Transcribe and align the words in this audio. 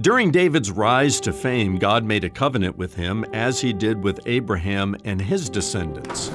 During 0.00 0.30
David's 0.30 0.70
rise 0.70 1.20
to 1.20 1.32
fame, 1.32 1.76
God 1.76 2.04
made 2.04 2.22
a 2.22 2.30
covenant 2.30 2.76
with 2.76 2.94
him 2.94 3.24
as 3.32 3.60
he 3.60 3.72
did 3.72 4.02
with 4.02 4.20
Abraham 4.26 4.96
and 5.04 5.20
his 5.20 5.48
descendants. 5.48 6.30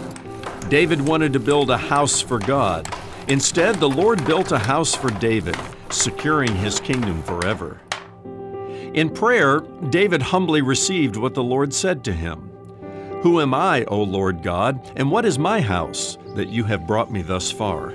David 0.69 0.99
wanted 0.99 1.33
to 1.33 1.39
build 1.39 1.69
a 1.69 1.77
house 1.77 2.19
for 2.19 2.39
God. 2.39 2.93
Instead, 3.27 3.75
the 3.75 3.89
Lord 3.89 4.25
built 4.25 4.51
a 4.51 4.57
house 4.57 4.93
for 4.93 5.11
David, 5.11 5.55
securing 5.89 6.53
his 6.55 6.79
kingdom 6.79 7.23
forever. 7.23 7.79
In 8.93 9.09
prayer, 9.09 9.61
David 9.89 10.21
humbly 10.21 10.61
received 10.61 11.15
what 11.15 11.33
the 11.33 11.43
Lord 11.43 11.73
said 11.73 12.03
to 12.03 12.13
him 12.13 12.49
Who 13.21 13.39
am 13.39 13.53
I, 13.53 13.85
O 13.85 14.03
Lord 14.03 14.43
God, 14.43 14.91
and 14.97 15.09
what 15.09 15.25
is 15.25 15.39
my 15.39 15.61
house 15.61 16.17
that 16.35 16.49
you 16.49 16.65
have 16.65 16.85
brought 16.85 17.11
me 17.11 17.21
thus 17.21 17.51
far? 17.51 17.93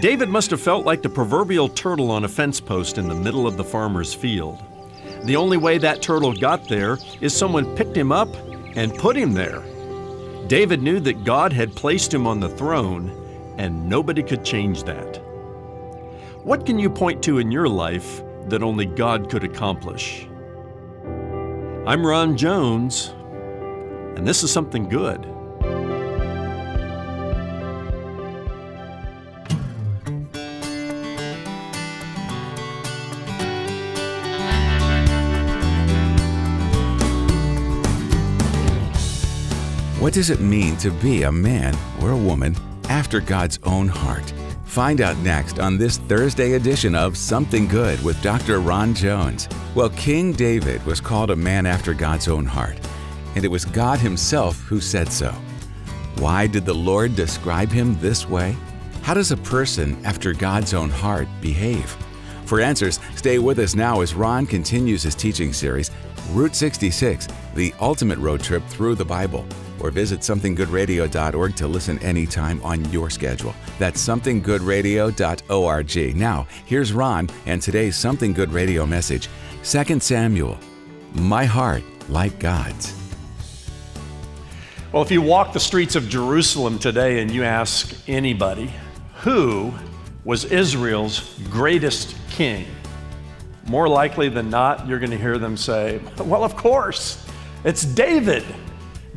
David 0.00 0.28
must 0.28 0.50
have 0.50 0.60
felt 0.60 0.84
like 0.84 1.02
the 1.02 1.08
proverbial 1.08 1.68
turtle 1.68 2.10
on 2.10 2.24
a 2.24 2.28
fence 2.28 2.60
post 2.60 2.98
in 2.98 3.08
the 3.08 3.14
middle 3.14 3.46
of 3.46 3.56
the 3.56 3.64
farmer's 3.64 4.12
field. 4.12 4.62
The 5.24 5.36
only 5.36 5.56
way 5.56 5.78
that 5.78 6.02
turtle 6.02 6.32
got 6.32 6.68
there 6.68 6.98
is 7.20 7.36
someone 7.36 7.76
picked 7.76 7.96
him 7.96 8.10
up 8.10 8.34
and 8.74 8.94
put 8.94 9.16
him 9.16 9.32
there. 9.32 9.62
David 10.48 10.82
knew 10.82 10.98
that 11.00 11.24
God 11.24 11.52
had 11.52 11.76
placed 11.76 12.12
him 12.12 12.26
on 12.26 12.40
the 12.40 12.48
throne, 12.48 13.54
and 13.58 13.88
nobody 13.88 14.22
could 14.22 14.44
change 14.44 14.82
that. 14.84 15.18
What 16.42 16.66
can 16.66 16.78
you 16.78 16.90
point 16.90 17.22
to 17.24 17.38
in 17.38 17.52
your 17.52 17.68
life 17.68 18.22
that 18.48 18.62
only 18.62 18.86
God 18.86 19.30
could 19.30 19.44
accomplish? 19.44 20.26
I'm 21.86 22.04
Ron 22.04 22.36
Jones, 22.36 23.14
and 24.16 24.26
this 24.26 24.42
is 24.42 24.52
something 24.52 24.88
good. 24.88 25.31
What 40.02 40.14
does 40.14 40.30
it 40.30 40.40
mean 40.40 40.76
to 40.78 40.90
be 40.90 41.22
a 41.22 41.30
man 41.30 41.78
or 42.00 42.10
a 42.10 42.16
woman 42.16 42.56
after 42.88 43.20
God's 43.20 43.60
own 43.62 43.86
heart? 43.86 44.32
Find 44.64 45.00
out 45.00 45.16
next 45.18 45.60
on 45.60 45.78
this 45.78 45.98
Thursday 45.98 46.54
edition 46.54 46.96
of 46.96 47.16
Something 47.16 47.68
Good 47.68 48.02
with 48.02 48.20
Dr. 48.20 48.58
Ron 48.58 48.94
Jones. 48.94 49.48
Well, 49.76 49.90
King 49.90 50.32
David 50.32 50.84
was 50.84 51.00
called 51.00 51.30
a 51.30 51.36
man 51.36 51.66
after 51.66 51.94
God's 51.94 52.26
own 52.26 52.44
heart, 52.44 52.80
and 53.36 53.44
it 53.44 53.48
was 53.48 53.64
God 53.64 54.00
Himself 54.00 54.58
who 54.62 54.80
said 54.80 55.06
so. 55.06 55.30
Why 56.18 56.48
did 56.48 56.66
the 56.66 56.74
Lord 56.74 57.14
describe 57.14 57.70
him 57.70 57.96
this 58.00 58.28
way? 58.28 58.56
How 59.02 59.14
does 59.14 59.30
a 59.30 59.36
person 59.36 60.04
after 60.04 60.32
God's 60.32 60.74
own 60.74 60.90
heart 60.90 61.28
behave? 61.40 61.96
For 62.46 62.60
answers, 62.60 62.98
stay 63.14 63.38
with 63.38 63.60
us 63.60 63.76
now 63.76 64.00
as 64.00 64.14
Ron 64.14 64.46
continues 64.46 65.04
his 65.04 65.14
teaching 65.14 65.52
series, 65.52 65.92
Route 66.32 66.56
66 66.56 67.28
The 67.54 67.72
Ultimate 67.80 68.18
Road 68.18 68.42
Trip 68.42 68.66
Through 68.66 68.96
the 68.96 69.04
Bible 69.04 69.46
or 69.82 69.90
visit 69.90 70.20
somethinggoodradio.org 70.20 71.56
to 71.56 71.68
listen 71.68 71.98
anytime 71.98 72.62
on 72.62 72.90
your 72.90 73.10
schedule. 73.10 73.54
That's 73.78 74.00
somethinggoodradio.org. 74.06 76.16
Now, 76.16 76.46
here's 76.64 76.92
Ron 76.92 77.28
and 77.46 77.60
today's 77.60 77.96
Something 77.96 78.32
Good 78.32 78.52
Radio 78.52 78.86
message 78.86 79.28
2 79.64 79.98
Samuel, 80.00 80.58
My 81.14 81.44
Heart 81.44 81.82
Like 82.08 82.38
God's. 82.38 82.94
Well, 84.92 85.02
if 85.02 85.10
you 85.10 85.22
walk 85.22 85.54
the 85.54 85.60
streets 85.60 85.96
of 85.96 86.08
Jerusalem 86.08 86.78
today 86.78 87.20
and 87.20 87.30
you 87.30 87.44
ask 87.44 87.94
anybody, 88.06 88.70
who 89.16 89.72
was 90.24 90.44
Israel's 90.44 91.38
greatest 91.50 92.14
king? 92.30 92.66
More 93.66 93.88
likely 93.88 94.28
than 94.28 94.50
not, 94.50 94.86
you're 94.86 94.98
going 94.98 95.10
to 95.10 95.18
hear 95.18 95.38
them 95.38 95.56
say, 95.56 96.00
Well, 96.18 96.44
of 96.44 96.56
course, 96.56 97.26
it's 97.64 97.84
David. 97.84 98.44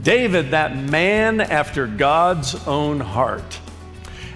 David, 0.02 0.52
that 0.52 0.76
man 0.76 1.40
after 1.40 1.88
God's 1.88 2.56
own 2.68 3.00
heart. 3.00 3.60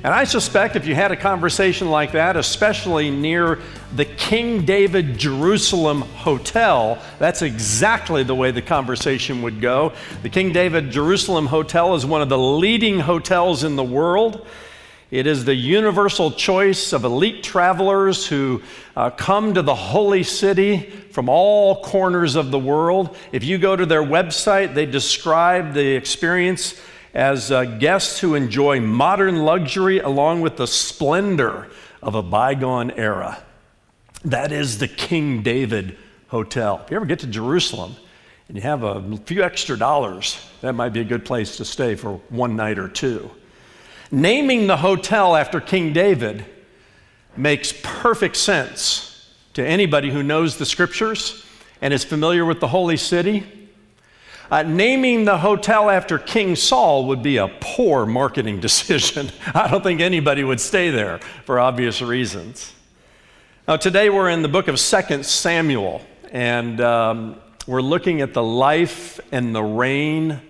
And 0.01 0.13
I 0.13 0.23
suspect 0.23 0.77
if 0.77 0.87
you 0.87 0.95
had 0.95 1.11
a 1.11 1.17
conversation 1.17 1.89
like 1.89 2.13
that, 2.13 2.37
especially 2.37 3.11
near 3.11 3.59
the 3.95 4.05
King 4.05 4.63
David 4.63 5.17
Jerusalem 5.17 6.01
Hotel, 6.01 6.97
that's 7.19 7.41
exactly 7.41 8.23
the 8.23 8.33
way 8.33 8.51
the 8.51 8.61
conversation 8.61 9.41
would 9.41 9.59
go. 9.59 9.91
The 10.23 10.29
King 10.29 10.53
David 10.53 10.89
Jerusalem 10.89 11.47
Hotel 11.47 11.95
is 11.95 12.05
one 12.05 12.21
of 12.21 12.29
the 12.29 12.37
leading 12.37 13.01
hotels 13.01 13.65
in 13.65 13.75
the 13.75 13.83
world. 13.83 14.47
It 15.11 15.25
is 15.25 15.43
the 15.43 15.55
universal 15.55 16.29
choice 16.29 16.93
of 16.93 17.03
elite 17.03 17.41
travelers 17.41 18.27
who 18.27 18.61
uh, 18.95 19.09
come 19.09 19.55
to 19.55 19.63
the 19.63 19.73
holy 19.73 20.21
city 20.21 20.81
from 21.11 21.29
all 21.29 21.83
corners 21.83 22.35
of 22.35 22.51
the 22.51 22.59
world. 22.59 23.17
If 23.31 23.43
you 23.43 23.57
go 23.57 23.75
to 23.75 23.87
their 23.87 24.03
website, 24.03 24.75
they 24.75 24.85
describe 24.85 25.73
the 25.73 25.95
experience 25.95 26.79
as 27.15 27.51
uh, 27.51 27.65
guests 27.65 28.19
who 28.19 28.35
enjoy 28.35 28.81
modern 28.81 29.37
luxury 29.37 29.97
along 29.97 30.41
with 30.41 30.57
the 30.57 30.67
splendor 30.67 31.69
of 32.03 32.13
a 32.13 32.21
bygone 32.21 32.91
era. 32.91 33.41
That 34.25 34.51
is 34.51 34.77
the 34.77 34.87
King 34.87 35.41
David 35.41 35.97
Hotel. 36.27 36.81
If 36.85 36.91
you 36.91 36.97
ever 36.97 37.07
get 37.07 37.19
to 37.19 37.27
Jerusalem 37.27 37.95
and 38.47 38.55
you 38.55 38.61
have 38.61 38.83
a 38.83 39.17
few 39.25 39.41
extra 39.41 39.75
dollars, 39.75 40.39
that 40.61 40.73
might 40.73 40.89
be 40.89 40.99
a 40.99 41.05
good 41.05 41.25
place 41.25 41.57
to 41.57 41.65
stay 41.65 41.95
for 41.95 42.21
one 42.29 42.55
night 42.55 42.77
or 42.77 42.87
two. 42.87 43.31
Naming 44.11 44.65
the 44.65 44.77
hotel 44.77 45.35
after 45.35 45.61
King 45.61 45.93
David 45.93 46.45
makes 47.37 47.73
perfect 47.83 48.35
sense 48.37 49.29
to 49.53 49.65
anybody 49.65 50.09
who 50.09 50.23
knows 50.23 50.57
the 50.57 50.65
scriptures 50.65 51.45
and 51.81 51.93
is 51.93 52.03
familiar 52.03 52.43
with 52.43 52.59
the 52.59 52.67
holy 52.67 52.97
city. 52.97 53.43
Uh, 54.49 54.63
naming 54.63 55.25
the 55.25 55.37
hotel 55.37 55.91
after 55.91 56.17
King 56.17 56.55
Saul 56.55 57.05
would 57.05 57.21
be 57.21 57.37
a 57.37 57.47
poor 57.59 58.07
marketing 58.07 58.59
decision. 58.61 59.29
I 59.53 59.69
don't 59.69 59.83
think 59.83 60.01
anybody 60.01 60.43
would 60.43 60.59
stay 60.59 60.89
there 60.89 61.19
for 61.45 61.59
obvious 61.59 62.01
reasons. 62.01 62.73
Now, 63.67 63.77
today 63.77 64.09
we're 64.09 64.29
in 64.29 64.41
the 64.41 64.47
book 64.47 64.67
of 64.67 64.79
2 64.79 65.21
Samuel, 65.21 66.01
and 66.31 66.81
um, 66.81 67.35
we're 67.67 67.83
looking 67.83 68.21
at 68.21 68.33
the 68.33 68.41
life 68.41 69.19
and 69.31 69.53
the 69.53 69.61
reign 69.61 70.41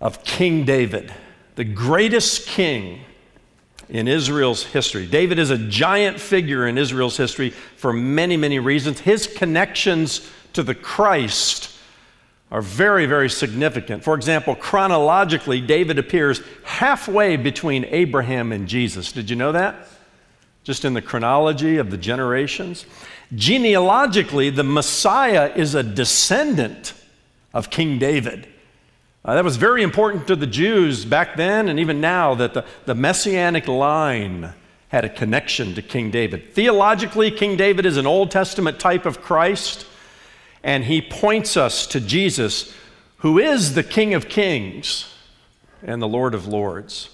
of 0.00 0.22
King 0.22 0.64
David 0.64 1.12
the 1.58 1.64
greatest 1.64 2.46
king 2.46 3.00
in 3.88 4.06
Israel's 4.06 4.62
history. 4.62 5.08
David 5.08 5.40
is 5.40 5.50
a 5.50 5.58
giant 5.58 6.20
figure 6.20 6.68
in 6.68 6.78
Israel's 6.78 7.16
history 7.16 7.50
for 7.50 7.92
many, 7.92 8.36
many 8.36 8.60
reasons. 8.60 9.00
His 9.00 9.26
connections 9.26 10.30
to 10.52 10.62
the 10.62 10.76
Christ 10.76 11.76
are 12.52 12.62
very, 12.62 13.06
very 13.06 13.28
significant. 13.28 14.04
For 14.04 14.14
example, 14.14 14.54
chronologically, 14.54 15.60
David 15.60 15.98
appears 15.98 16.42
halfway 16.62 17.36
between 17.36 17.86
Abraham 17.86 18.52
and 18.52 18.68
Jesus. 18.68 19.10
Did 19.10 19.28
you 19.28 19.34
know 19.34 19.50
that? 19.50 19.88
Just 20.62 20.84
in 20.84 20.94
the 20.94 21.02
chronology 21.02 21.78
of 21.78 21.90
the 21.90 21.98
generations. 21.98 22.86
Genealogically, 23.34 24.50
the 24.50 24.62
Messiah 24.62 25.52
is 25.56 25.74
a 25.74 25.82
descendant 25.82 26.94
of 27.52 27.68
King 27.68 27.98
David. 27.98 28.46
Uh, 29.28 29.34
that 29.34 29.44
was 29.44 29.58
very 29.58 29.82
important 29.82 30.26
to 30.26 30.34
the 30.34 30.46
Jews 30.46 31.04
back 31.04 31.36
then 31.36 31.68
and 31.68 31.78
even 31.78 32.00
now 32.00 32.34
that 32.36 32.54
the, 32.54 32.64
the 32.86 32.94
messianic 32.94 33.68
line 33.68 34.54
had 34.88 35.04
a 35.04 35.08
connection 35.10 35.74
to 35.74 35.82
King 35.82 36.10
David. 36.10 36.54
Theologically, 36.54 37.30
King 37.30 37.54
David 37.54 37.84
is 37.84 37.98
an 37.98 38.06
Old 38.06 38.30
Testament 38.30 38.80
type 38.80 39.04
of 39.04 39.20
Christ, 39.20 39.84
and 40.62 40.82
he 40.82 41.02
points 41.02 41.58
us 41.58 41.86
to 41.88 42.00
Jesus, 42.00 42.74
who 43.18 43.38
is 43.38 43.74
the 43.74 43.82
King 43.82 44.14
of 44.14 44.30
Kings 44.30 45.14
and 45.82 46.00
the 46.00 46.08
Lord 46.08 46.32
of 46.32 46.46
Lords. 46.46 47.10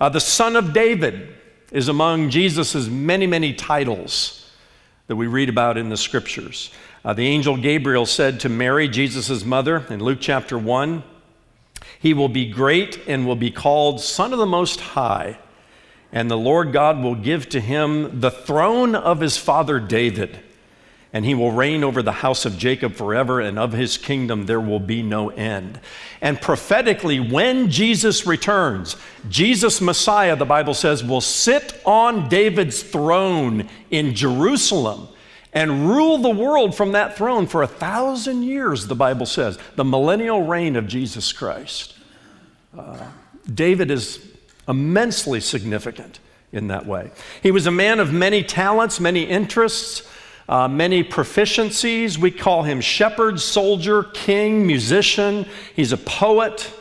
Uh, 0.00 0.08
the 0.08 0.20
Son 0.20 0.54
of 0.54 0.72
David 0.72 1.34
is 1.72 1.88
among 1.88 2.30
Jesus' 2.30 2.86
many, 2.86 3.26
many 3.26 3.54
titles 3.54 4.52
that 5.08 5.16
we 5.16 5.26
read 5.26 5.48
about 5.48 5.76
in 5.76 5.88
the 5.88 5.96
scriptures. 5.96 6.70
Uh, 7.04 7.12
the 7.12 7.26
angel 7.26 7.56
Gabriel 7.56 8.06
said 8.06 8.40
to 8.40 8.48
Mary, 8.48 8.88
Jesus' 8.88 9.44
mother, 9.44 9.86
in 9.88 10.02
Luke 10.02 10.18
chapter 10.20 10.58
1, 10.58 11.04
He 12.00 12.12
will 12.12 12.28
be 12.28 12.50
great 12.50 13.00
and 13.06 13.24
will 13.24 13.36
be 13.36 13.52
called 13.52 14.00
Son 14.00 14.32
of 14.32 14.38
the 14.40 14.46
Most 14.46 14.80
High, 14.80 15.38
and 16.10 16.28
the 16.28 16.36
Lord 16.36 16.72
God 16.72 17.00
will 17.00 17.14
give 17.14 17.48
to 17.50 17.60
him 17.60 18.20
the 18.20 18.32
throne 18.32 18.96
of 18.96 19.20
his 19.20 19.36
father 19.36 19.78
David, 19.78 20.40
and 21.12 21.24
he 21.24 21.34
will 21.34 21.52
reign 21.52 21.84
over 21.84 22.02
the 22.02 22.10
house 22.10 22.44
of 22.44 22.58
Jacob 22.58 22.94
forever, 22.94 23.40
and 23.40 23.60
of 23.60 23.72
his 23.72 23.96
kingdom 23.96 24.46
there 24.46 24.60
will 24.60 24.80
be 24.80 25.00
no 25.00 25.28
end. 25.28 25.78
And 26.20 26.40
prophetically, 26.40 27.20
when 27.20 27.70
Jesus 27.70 28.26
returns, 28.26 28.96
Jesus 29.28 29.80
Messiah, 29.80 30.34
the 30.34 30.44
Bible 30.44 30.74
says, 30.74 31.04
will 31.04 31.20
sit 31.20 31.80
on 31.84 32.28
David's 32.28 32.82
throne 32.82 33.68
in 33.88 34.16
Jerusalem 34.16 35.08
and 35.58 35.88
rule 35.88 36.18
the 36.18 36.30
world 36.30 36.76
from 36.76 36.92
that 36.92 37.16
throne 37.16 37.48
for 37.48 37.64
a 37.64 37.66
thousand 37.66 38.44
years, 38.44 38.86
the 38.86 38.94
Bible 38.94 39.26
says, 39.26 39.58
the 39.74 39.84
millennial 39.84 40.44
reign 40.44 40.76
of 40.76 40.86
Jesus 40.86 41.32
Christ. 41.32 41.96
Uh, 42.78 43.08
David 43.52 43.90
is 43.90 44.24
immensely 44.68 45.40
significant 45.40 46.20
in 46.52 46.68
that 46.68 46.86
way. 46.86 47.10
He 47.42 47.50
was 47.50 47.66
a 47.66 47.72
man 47.72 47.98
of 47.98 48.12
many 48.12 48.44
talents, 48.44 49.00
many 49.00 49.24
interests, 49.24 50.08
uh, 50.48 50.68
many 50.68 51.02
proficiencies. 51.02 52.18
We 52.18 52.30
call 52.30 52.62
him 52.62 52.80
shepherd, 52.80 53.40
soldier, 53.40 54.04
king, 54.04 54.64
musician. 54.64 55.44
He's 55.74 55.90
a 55.90 55.96
poet. 55.96 56.72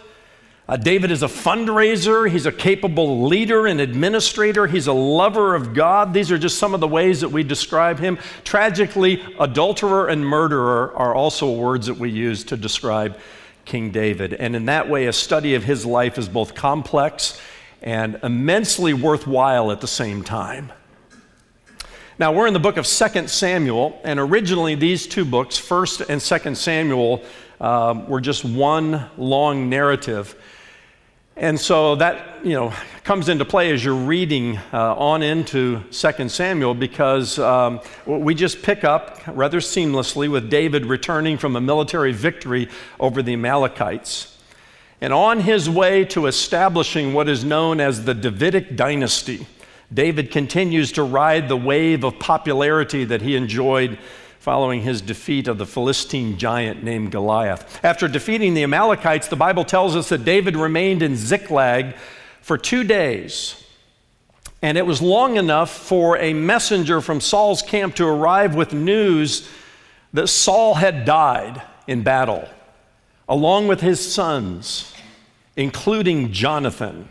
Uh, 0.69 0.75
David 0.75 1.11
is 1.11 1.23
a 1.23 1.27
fundraiser. 1.27 2.29
He's 2.29 2.45
a 2.45 2.51
capable 2.51 3.25
leader 3.25 3.67
and 3.67 3.79
administrator. 3.79 4.67
He's 4.67 4.87
a 4.87 4.93
lover 4.93 5.55
of 5.55 5.73
God. 5.73 6.13
These 6.13 6.29
are 6.29 6.37
just 6.37 6.57
some 6.57 6.73
of 6.73 6.81
the 6.81 6.87
ways 6.87 7.21
that 7.21 7.29
we 7.29 7.43
describe 7.43 7.99
him. 7.99 8.19
Tragically, 8.43 9.23
adulterer 9.39 10.09
and 10.09 10.25
murderer 10.25 10.93
are 10.97 11.15
also 11.15 11.49
words 11.49 11.87
that 11.87 11.97
we 11.97 12.09
use 12.09 12.43
to 12.45 12.57
describe 12.57 13.17
King 13.63 13.91
David. 13.91 14.33
And 14.33 14.57
in 14.57 14.65
that 14.65 14.89
way, 14.89 15.05
a 15.05 15.13
study 15.13 15.55
of 15.55 15.63
his 15.63 15.85
life 15.85 16.17
is 16.17 16.27
both 16.27 16.53
complex 16.53 17.39
and 17.81 18.19
immensely 18.21 18.93
worthwhile 18.93 19.71
at 19.71 19.79
the 19.79 19.87
same 19.87 20.21
time. 20.21 20.73
Now, 22.19 22.33
we're 22.33 22.47
in 22.47 22.53
the 22.53 22.59
book 22.59 22.75
of 22.75 22.85
2 22.85 23.27
Samuel, 23.27 24.01
and 24.03 24.19
originally 24.19 24.75
these 24.75 25.07
two 25.07 25.23
books, 25.23 25.57
1st 25.57 26.09
and 26.09 26.19
2nd 26.19 26.57
Samuel, 26.57 27.23
uh, 27.61 28.03
were 28.07 28.19
just 28.19 28.43
one 28.43 29.09
long 29.17 29.69
narrative. 29.69 30.35
And 31.37 31.59
so 31.59 31.93
that, 31.95 32.43
you 32.43 32.53
know, 32.53 32.73
comes 33.03 33.29
into 33.29 33.45
play 33.45 33.71
as 33.71 33.85
you're 33.85 33.93
reading 33.93 34.57
uh, 34.73 34.95
on 34.95 35.21
into 35.21 35.83
2 35.91 36.29
Samuel 36.29 36.73
because 36.73 37.37
um, 37.37 37.79
we 38.07 38.33
just 38.33 38.63
pick 38.63 38.83
up 38.83 39.19
rather 39.27 39.59
seamlessly 39.59 40.31
with 40.31 40.49
David 40.49 40.87
returning 40.87 41.37
from 41.37 41.55
a 41.55 41.61
military 41.61 42.11
victory 42.11 42.67
over 42.99 43.21
the 43.21 43.33
Amalekites. 43.33 44.35
And 44.99 45.13
on 45.13 45.41
his 45.41 45.69
way 45.69 46.05
to 46.05 46.25
establishing 46.25 47.13
what 47.13 47.29
is 47.29 47.43
known 47.43 47.79
as 47.79 48.03
the 48.03 48.15
Davidic 48.15 48.75
dynasty, 48.75 49.45
David 49.93 50.31
continues 50.31 50.91
to 50.93 51.03
ride 51.03 51.49
the 51.49 51.55
wave 51.55 52.03
of 52.03 52.17
popularity 52.17 53.05
that 53.05 53.21
he 53.21 53.35
enjoyed 53.35 53.99
following 54.47 54.81
his 54.81 55.01
defeat 55.01 55.49
of 55.49 55.57
the 55.57 55.65
Philistine 55.65 56.37
giant 56.37 56.81
named 56.81 57.11
Goliath. 57.11 57.83
After 57.83 58.07
defeating 58.07 58.53
the 58.53 58.63
Amalekites, 58.63 59.27
the 59.27 59.35
Bible 59.35 59.65
tells 59.65 59.93
us 59.93 60.07
that 60.07 60.23
David 60.23 60.55
remained 60.55 61.03
in 61.03 61.17
Ziklag 61.17 61.97
for 62.39 62.57
two 62.57 62.85
days. 62.85 63.61
And 64.61 64.77
it 64.77 64.85
was 64.85 65.01
long 65.01 65.35
enough 65.35 65.69
for 65.69 66.17
a 66.19 66.31
messenger 66.31 67.01
from 67.01 67.19
Saul's 67.19 67.61
camp 67.61 67.95
to 67.95 68.05
arrive 68.07 68.55
with 68.55 68.71
news 68.71 69.49
that 70.13 70.27
Saul 70.27 70.75
had 70.75 71.03
died 71.03 71.61
in 71.85 72.03
battle, 72.03 72.47
along 73.27 73.67
with 73.67 73.81
his 73.81 73.99
sons, 74.13 74.93
including 75.57 76.31
Jonathan. 76.31 77.09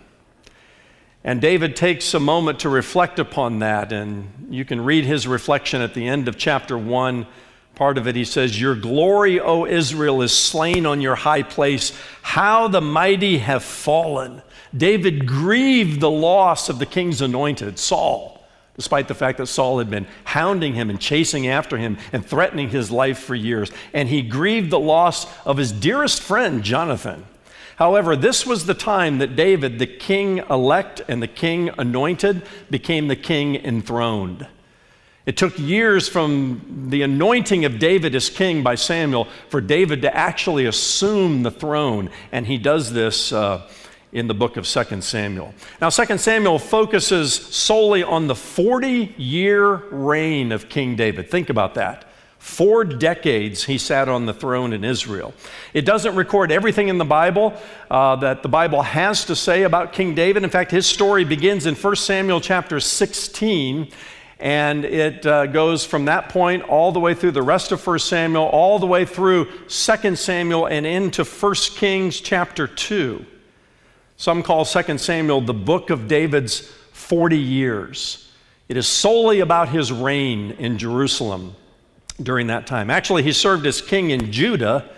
And 1.27 1.41
David 1.41 1.75
takes 1.75 2.15
a 2.15 2.21
moment 2.21 2.61
to 2.61 2.69
reflect 2.69 3.19
upon 3.19 3.59
that, 3.59 3.93
and 3.93 4.47
you 4.49 4.65
can 4.65 4.81
read 4.85 5.05
his 5.05 5.27
reflection 5.27 5.83
at 5.83 5.93
the 5.93 6.07
end 6.07 6.29
of 6.29 6.39
chapter 6.39 6.79
1. 6.79 7.27
Part 7.75 7.99
of 7.99 8.07
it, 8.07 8.15
he 8.15 8.25
says, 8.25 8.61
Your 8.61 8.77
glory, 8.77 9.41
O 9.41 9.67
Israel, 9.67 10.23
is 10.23 10.33
slain 10.33 10.87
on 10.87 11.01
your 11.01 11.17
high 11.17 11.43
place. 11.43 11.93
How 12.23 12.69
the 12.69 12.81
mighty 12.81 13.39
have 13.39 13.65
fallen. 13.65 14.41
David 14.75 15.27
grieved 15.27 16.01
the 16.01 16.11
loss 16.11 16.69
of 16.69 16.79
the 16.79 16.87
king's 16.87 17.21
anointed, 17.21 17.81
Saul, 17.81 18.47
despite 18.77 19.09
the 19.09 19.15
fact 19.15 19.39
that 19.39 19.47
Saul 19.47 19.79
had 19.79 19.91
been 19.91 20.07
hounding 20.23 20.75
him 20.75 20.91
and 20.91 21.01
chasing 21.01 21.49
after 21.49 21.77
him 21.77 21.99
and 22.13 22.25
threatening 22.25 22.69
his 22.69 22.93
life 22.93 23.19
for 23.19 23.35
years. 23.35 23.73
And 23.93 24.09
he 24.09 24.23
grieved 24.23 24.71
the 24.71 24.79
loss 24.79 25.27
of 25.45 25.57
his 25.57 25.73
dearest 25.73 26.23
friend, 26.23 26.63
Jonathan. 26.63 27.27
However, 27.77 28.17
this 28.17 28.47
was 28.47 28.67
the 28.67 28.75
time 28.75 29.19
that 29.19 29.37
David, 29.37 29.79
the 29.79 29.87
king 29.87 30.39
elect 30.51 31.03
and 31.09 31.23
the 31.23 31.29
king 31.29 31.71
anointed, 31.79 32.43
became 32.71 33.09
the 33.09 33.17
king 33.17 33.55
enthroned. 33.55 34.47
It 35.27 35.37
took 35.37 35.59
years 35.59 36.09
from 36.09 36.87
the 36.89 37.03
anointing 37.03 37.65
of 37.65 37.79
David 37.79 38.15
as 38.15 38.31
king 38.31 38.63
by 38.63 38.77
Samuel 38.77 39.27
for 39.49 39.61
David 39.61 40.03
to 40.03 40.17
actually 40.17 40.67
assume 40.67 41.43
the 41.43 41.51
throne, 41.51 42.11
and 42.33 42.47
he 42.47 42.57
does 42.57 42.93
this 42.93 43.33
uh, 43.33 43.69
in 44.13 44.29
the 44.29 44.35
book 44.35 44.57
of 44.57 44.67
2 44.67 45.01
Samuel. 45.03 45.53
Now, 45.81 45.91
2 45.91 46.17
Samuel 46.17 46.59
focuses 46.59 47.35
solely 47.35 48.03
on 48.03 48.29
the 48.29 48.37
40 48.37 49.15
year 49.19 49.75
reign 49.91 50.53
of 50.53 50.71
King 50.71 50.97
David. 50.97 51.31
Think 51.31 51.51
about 51.51 51.75
that. 51.75 52.06
Four 52.47 52.85
decades 52.85 53.65
he 53.65 53.77
sat 53.77 54.09
on 54.09 54.25
the 54.25 54.33
throne 54.33 54.73
in 54.73 54.85
Israel. 54.85 55.35
It 55.75 55.85
doesn't 55.85 56.15
record 56.15 56.53
everything 56.53 56.87
in 56.87 56.97
the 56.97 57.05
Bible 57.05 57.53
uh, 57.91 58.17
that 58.17 58.45
the 58.45 58.49
Bible 58.49 58.83
has 58.83 59.25
to 59.25 59.35
say 59.35 59.65
about 59.65 59.93
King 59.93 60.15
David. 60.15 60.45
In 60.45 60.49
fact, 60.49 60.71
his 60.71 60.87
story 60.87 61.25
begins 61.25 61.67
in 61.67 61.75
1 61.75 61.97
Samuel 61.97 62.41
chapter 62.41 62.79
16, 62.79 63.89
and 64.39 64.85
it 64.85 65.27
uh, 65.27 65.47
goes 65.47 65.85
from 65.85 66.05
that 66.05 66.29
point 66.29 66.63
all 66.63 66.93
the 66.93 67.01
way 67.01 67.15
through 67.15 67.33
the 67.33 67.43
rest 67.43 67.73
of 67.73 67.85
1 67.85 67.99
Samuel, 67.99 68.45
all 68.45 68.79
the 68.79 68.87
way 68.87 69.05
through 69.05 69.47
2 69.69 70.15
Samuel, 70.15 70.67
and 70.67 70.87
into 70.87 71.25
1 71.25 71.55
Kings 71.75 72.21
chapter 72.21 72.69
2. 72.69 73.27
Some 74.17 74.45
call 74.45 74.65
2 74.65 74.99
Samuel 74.99 75.41
the 75.41 75.53
book 75.53 75.91
of 75.91 76.07
David's 76.07 76.61
40 76.93 77.37
years. 77.37 78.31
It 78.69 78.77
is 78.77 78.87
solely 78.87 79.41
about 79.41 79.69
his 79.69 79.91
reign 79.91 80.53
in 80.53 80.79
Jerusalem 80.79 81.57
during 82.23 82.47
that 82.49 82.67
time. 82.67 82.91
Actually, 82.91 83.23
he 83.23 83.33
served 83.33 83.67
as 83.67 83.81
king 83.81 84.11
in 84.11 84.33
Judah, 84.33 84.89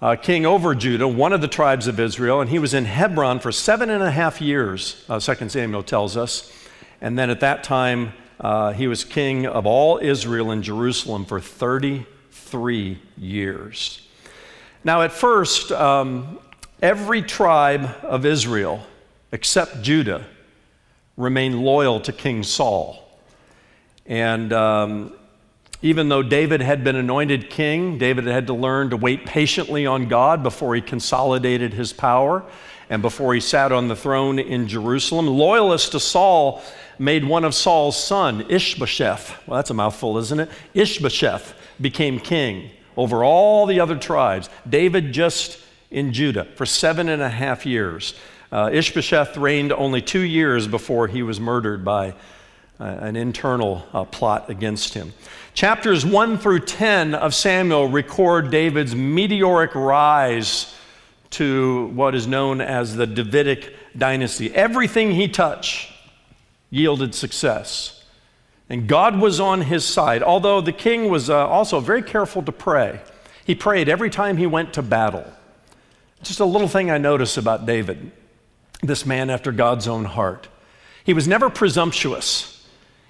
uh, 0.00 0.16
king 0.16 0.46
over 0.46 0.74
Judah, 0.74 1.06
one 1.06 1.32
of 1.32 1.40
the 1.40 1.48
tribes 1.48 1.86
of 1.86 2.00
Israel, 2.00 2.40
and 2.40 2.50
he 2.50 2.58
was 2.58 2.74
in 2.74 2.84
Hebron 2.84 3.38
for 3.40 3.52
seven 3.52 3.90
and 3.90 4.02
a 4.02 4.10
half 4.10 4.40
years, 4.40 5.04
uh, 5.08 5.18
2 5.18 5.48
Samuel 5.48 5.82
tells 5.82 6.16
us. 6.16 6.52
And 7.00 7.18
then 7.18 7.30
at 7.30 7.40
that 7.40 7.64
time, 7.64 8.12
uh, 8.40 8.72
he 8.72 8.86
was 8.86 9.04
king 9.04 9.46
of 9.46 9.66
all 9.66 9.98
Israel 9.98 10.50
in 10.50 10.62
Jerusalem 10.62 11.24
for 11.24 11.40
33 11.40 12.98
years. 13.16 14.06
Now, 14.82 15.02
at 15.02 15.12
first, 15.12 15.72
um, 15.72 16.38
every 16.82 17.22
tribe 17.22 17.88
of 18.02 18.26
Israel, 18.26 18.84
except 19.32 19.82
Judah, 19.82 20.26
remained 21.16 21.62
loyal 21.62 22.00
to 22.00 22.12
King 22.12 22.42
Saul. 22.42 23.00
And 24.06 24.52
um, 24.52 25.14
even 25.84 26.08
though 26.08 26.22
David 26.22 26.62
had 26.62 26.82
been 26.82 26.96
anointed 26.96 27.50
king, 27.50 27.98
David 27.98 28.24
had 28.24 28.46
to 28.46 28.54
learn 28.54 28.88
to 28.88 28.96
wait 28.96 29.26
patiently 29.26 29.84
on 29.84 30.08
God 30.08 30.42
before 30.42 30.74
he 30.74 30.80
consolidated 30.80 31.74
his 31.74 31.92
power 31.92 32.42
and 32.88 33.02
before 33.02 33.34
he 33.34 33.40
sat 33.40 33.70
on 33.70 33.88
the 33.88 33.94
throne 33.94 34.38
in 34.38 34.66
Jerusalem. 34.66 35.26
Loyalists 35.26 35.90
to 35.90 36.00
Saul 36.00 36.62
made 36.98 37.22
one 37.22 37.44
of 37.44 37.54
Saul's 37.54 38.02
son, 38.02 38.46
Ishbosheth. 38.48 39.46
Well, 39.46 39.56
that's 39.56 39.68
a 39.68 39.74
mouthful, 39.74 40.16
isn't 40.16 40.40
it? 40.40 40.48
Ishbosheth 40.72 41.54
became 41.78 42.18
king 42.18 42.70
over 42.96 43.22
all 43.22 43.66
the 43.66 43.80
other 43.80 43.98
tribes. 43.98 44.48
David 44.66 45.12
just 45.12 45.58
in 45.90 46.14
Judah 46.14 46.46
for 46.54 46.64
seven 46.64 47.10
and 47.10 47.20
a 47.20 47.28
half 47.28 47.66
years. 47.66 48.14
Uh, 48.50 48.70
Ishbosheth 48.72 49.36
reigned 49.36 49.70
only 49.70 50.00
two 50.00 50.22
years 50.22 50.66
before 50.66 51.08
he 51.08 51.22
was 51.22 51.38
murdered 51.38 51.84
by 51.84 52.14
uh, 52.80 52.84
an 52.84 53.16
internal 53.16 53.86
uh, 53.92 54.04
plot 54.04 54.50
against 54.50 54.94
him. 54.94 55.12
Chapters 55.54 56.04
1 56.04 56.38
through 56.38 56.60
10 56.60 57.14
of 57.14 57.34
Samuel 57.34 57.88
record 57.88 58.50
David's 58.50 58.94
meteoric 58.94 59.74
rise 59.74 60.74
to 61.30 61.86
what 61.94 62.14
is 62.14 62.26
known 62.26 62.60
as 62.60 62.96
the 62.96 63.06
Davidic 63.06 63.74
dynasty. 63.96 64.54
Everything 64.54 65.12
he 65.12 65.28
touched 65.28 65.92
yielded 66.70 67.14
success. 67.14 68.04
And 68.68 68.88
God 68.88 69.20
was 69.20 69.40
on 69.40 69.60
his 69.60 69.84
side, 69.84 70.22
although 70.22 70.60
the 70.60 70.72
king 70.72 71.08
was 71.08 71.30
uh, 71.30 71.46
also 71.46 71.80
very 71.80 72.02
careful 72.02 72.42
to 72.42 72.52
pray. 72.52 73.00
He 73.44 73.54
prayed 73.54 73.88
every 73.88 74.10
time 74.10 74.36
he 74.36 74.46
went 74.46 74.72
to 74.74 74.82
battle. 74.82 75.24
Just 76.22 76.40
a 76.40 76.44
little 76.44 76.68
thing 76.68 76.90
I 76.90 76.98
notice 76.98 77.36
about 77.36 77.66
David, 77.66 78.10
this 78.82 79.04
man 79.04 79.28
after 79.28 79.52
God's 79.52 79.86
own 79.86 80.06
heart. 80.06 80.48
He 81.04 81.12
was 81.12 81.28
never 81.28 81.50
presumptuous. 81.50 82.53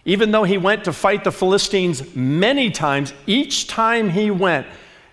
Even 0.05 0.31
though 0.31 0.45
he 0.45 0.59
went 0.59 0.85
to 0.85 0.93
fight 0.93 1.25
the 1.25 1.33
Philistines 1.33 2.15
many 2.15 2.71
times, 2.71 3.13
each 3.27 3.67
time 3.67 4.11
he 4.11 4.31
went, 4.31 4.67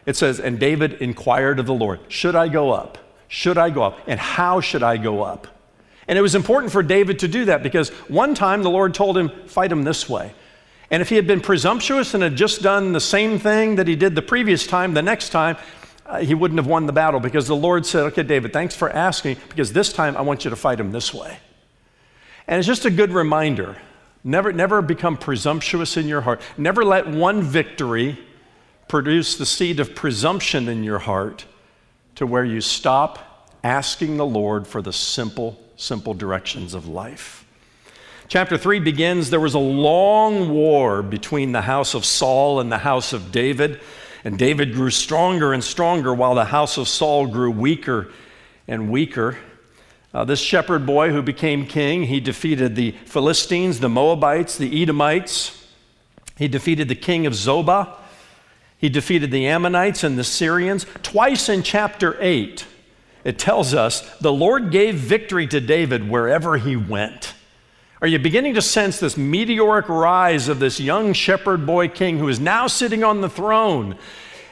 it 0.05 0.15
says, 0.15 0.39
and 0.39 0.60
David 0.60 0.93
inquired 1.01 1.60
of 1.60 1.65
the 1.65 1.74
Lord, 1.74 2.00
Should 2.10 2.36
I 2.36 2.48
go 2.48 2.71
up? 2.71 2.98
Should 3.27 3.57
I 3.57 3.69
go 3.69 3.83
up? 3.83 4.00
And 4.07 4.19
how 4.19 4.60
should 4.60 4.83
I 4.83 4.98
go 4.98 5.24
up? 5.24 5.48
And 6.07 6.17
it 6.17 6.21
was 6.21 6.36
important 6.36 6.74
for 6.74 6.83
David 6.83 7.19
to 7.19 7.27
do 7.27 7.45
that 7.45 7.63
because 7.63 7.89
one 8.10 8.36
time 8.36 8.63
the 8.63 8.69
Lord 8.69 8.93
told 8.93 9.17
him, 9.17 9.29
Fight 9.48 9.71
him 9.71 9.83
this 9.83 10.10
way. 10.10 10.33
And 10.89 11.01
if 11.01 11.07
he 11.07 11.15
had 11.15 11.25
been 11.25 11.39
presumptuous 11.39 12.13
and 12.13 12.21
had 12.21 12.36
just 12.36 12.62
done 12.62 12.91
the 12.91 13.00
same 13.00 13.39
thing 13.39 13.77
that 13.77 13.88
he 13.88 13.95
did 13.95 14.13
the 14.13 14.21
previous 14.21 14.67
time, 14.67 14.93
the 14.93 15.01
next 15.01 15.29
time, 15.29 15.55
uh, 16.05 16.19
he 16.19 16.33
wouldn't 16.33 16.57
have 16.57 16.67
won 16.67 16.86
the 16.86 16.91
battle 16.91 17.21
because 17.21 17.48
the 17.48 17.55
Lord 17.55 17.86
said, 17.86 18.03
Okay, 18.07 18.24
David, 18.24 18.51
thanks 18.51 18.75
for 18.75 18.89
asking 18.89 19.38
because 19.48 19.71
this 19.71 19.93
time 19.93 20.17
I 20.17 20.21
want 20.21 20.43
you 20.43 20.50
to 20.50 20.57
fight 20.57 20.77
him 20.77 20.91
this 20.91 21.13
way. 21.13 21.38
And 22.48 22.60
it's 22.60 22.67
just 22.67 22.83
a 22.83 22.91
good 22.91 23.13
reminder 23.13 23.77
Never, 24.23 24.53
never 24.53 24.81
become 24.81 25.17
presumptuous 25.17 25.97
in 25.97 26.07
your 26.07 26.21
heart. 26.21 26.41
Never 26.57 26.85
let 26.85 27.07
one 27.07 27.41
victory 27.41 28.19
produce 28.87 29.35
the 29.35 29.45
seed 29.45 29.79
of 29.79 29.95
presumption 29.95 30.67
in 30.67 30.83
your 30.83 30.99
heart 30.99 31.45
to 32.15 32.27
where 32.27 32.45
you 32.45 32.61
stop 32.61 33.49
asking 33.63 34.17
the 34.17 34.25
Lord 34.25 34.67
for 34.67 34.81
the 34.81 34.93
simple, 34.93 35.59
simple 35.75 36.13
directions 36.13 36.73
of 36.73 36.87
life. 36.87 37.45
Chapter 38.27 38.57
3 38.57 38.79
begins 38.79 39.29
there 39.29 39.39
was 39.39 39.55
a 39.55 39.59
long 39.59 40.49
war 40.49 41.01
between 41.01 41.51
the 41.51 41.61
house 41.61 41.93
of 41.93 42.05
Saul 42.05 42.59
and 42.59 42.71
the 42.71 42.77
house 42.77 43.13
of 43.13 43.31
David, 43.31 43.81
and 44.23 44.37
David 44.37 44.73
grew 44.73 44.89
stronger 44.89 45.51
and 45.51 45.63
stronger 45.63 46.13
while 46.13 46.35
the 46.35 46.45
house 46.45 46.77
of 46.77 46.87
Saul 46.87 47.27
grew 47.27 47.51
weaker 47.51 48.11
and 48.67 48.89
weaker. 48.91 49.37
Uh, 50.13 50.25
this 50.25 50.39
shepherd 50.39 50.86
boy 50.86 51.12
who 51.12 51.22
became 51.22 51.65
king, 51.65 52.03
he 52.03 52.20
defeated 52.20 52.75
the 52.75 52.91
Philistines, 53.06 53.80
the 53.80 53.89
Moabites, 53.89 54.58
the 54.58 54.82
Edomites. 54.82 55.65
He 56.38 56.48
defeated 56.48 56.89
the 56.89 56.96
king 56.96 57.25
of 57.25 57.34
Zobah. 57.34 57.96
He 58.77 58.89
defeated 58.89 59.32
the 59.32 59.48
Ammonites 59.48 60.03
and 60.03 60.18
the 60.18 60.24
Syrians. 60.24 60.86
Twice 61.03 61.48
in 61.48 61.63
chapter 61.63 62.18
8, 62.20 62.65
it 63.24 63.39
tells 63.39 63.74
us 63.74 64.01
the 64.18 64.34
Lord 64.34 64.72
gave 64.72 64.96
victory 64.96 65.48
to 65.48 65.62
David 65.62 66.10
wherever 66.10 66.58
he 66.58 66.75
went. 66.75 67.34
Are 68.01 68.08
you 68.08 68.18
beginning 68.18 68.56
to 68.56 68.62
sense 68.63 69.00
this 69.00 69.15
meteoric 69.15 69.88
rise 69.88 70.48
of 70.48 70.58
this 70.58 70.80
young 70.80 71.13
shepherd 71.13 71.65
boy 71.68 71.88
king 71.88 72.18
who 72.18 72.27
is 72.27 72.39
now 72.39 72.65
sitting 72.65 73.03
on 73.03 73.22
the 73.22 73.30
throne? 73.30 73.96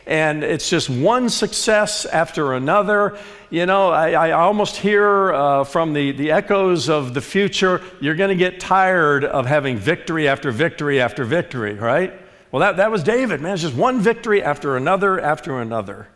And 0.09 0.43
it's 0.43 0.67
just 0.67 0.89
one 0.89 1.29
success 1.29 2.03
after 2.03 2.53
another. 2.53 3.15
You 3.51 3.67
know, 3.67 3.91
I, 3.91 4.29
I 4.29 4.31
almost 4.31 4.75
hear 4.75 5.31
uh, 5.31 5.63
from 5.63 5.93
the, 5.93 6.13
the 6.13 6.31
echoes 6.31 6.89
of 6.89 7.13
the 7.13 7.21
future, 7.21 7.79
you're 8.01 8.15
going 8.15 8.29
to 8.29 8.35
get 8.35 8.59
tired 8.59 9.23
of 9.23 9.45
having 9.45 9.77
victory 9.77 10.27
after 10.27 10.49
victory 10.49 10.99
after 10.99 11.23
victory, 11.23 11.75
right? 11.75 12.11
Well, 12.51 12.61
that, 12.61 12.77
that 12.77 12.89
was 12.89 13.03
David, 13.03 13.39
man. 13.39 13.53
It's 13.53 13.61
just 13.61 13.75
one 13.75 13.99
victory 14.01 14.41
after 14.41 14.75
another 14.75 15.19
after 15.21 15.61
another. 15.61 16.07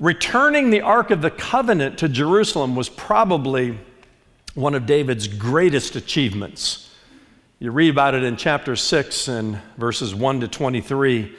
Returning 0.00 0.70
the 0.70 0.80
Ark 0.80 1.12
of 1.12 1.22
the 1.22 1.30
Covenant 1.30 1.96
to 1.98 2.08
Jerusalem 2.08 2.74
was 2.74 2.88
probably 2.88 3.78
one 4.54 4.74
of 4.74 4.86
David's 4.86 5.28
greatest 5.28 5.94
achievements. 5.94 6.92
You 7.60 7.70
read 7.70 7.90
about 7.90 8.16
it 8.16 8.24
in 8.24 8.36
chapter 8.36 8.74
6 8.74 9.28
and 9.28 9.60
verses 9.76 10.12
1 10.12 10.40
to 10.40 10.48
23. 10.48 11.36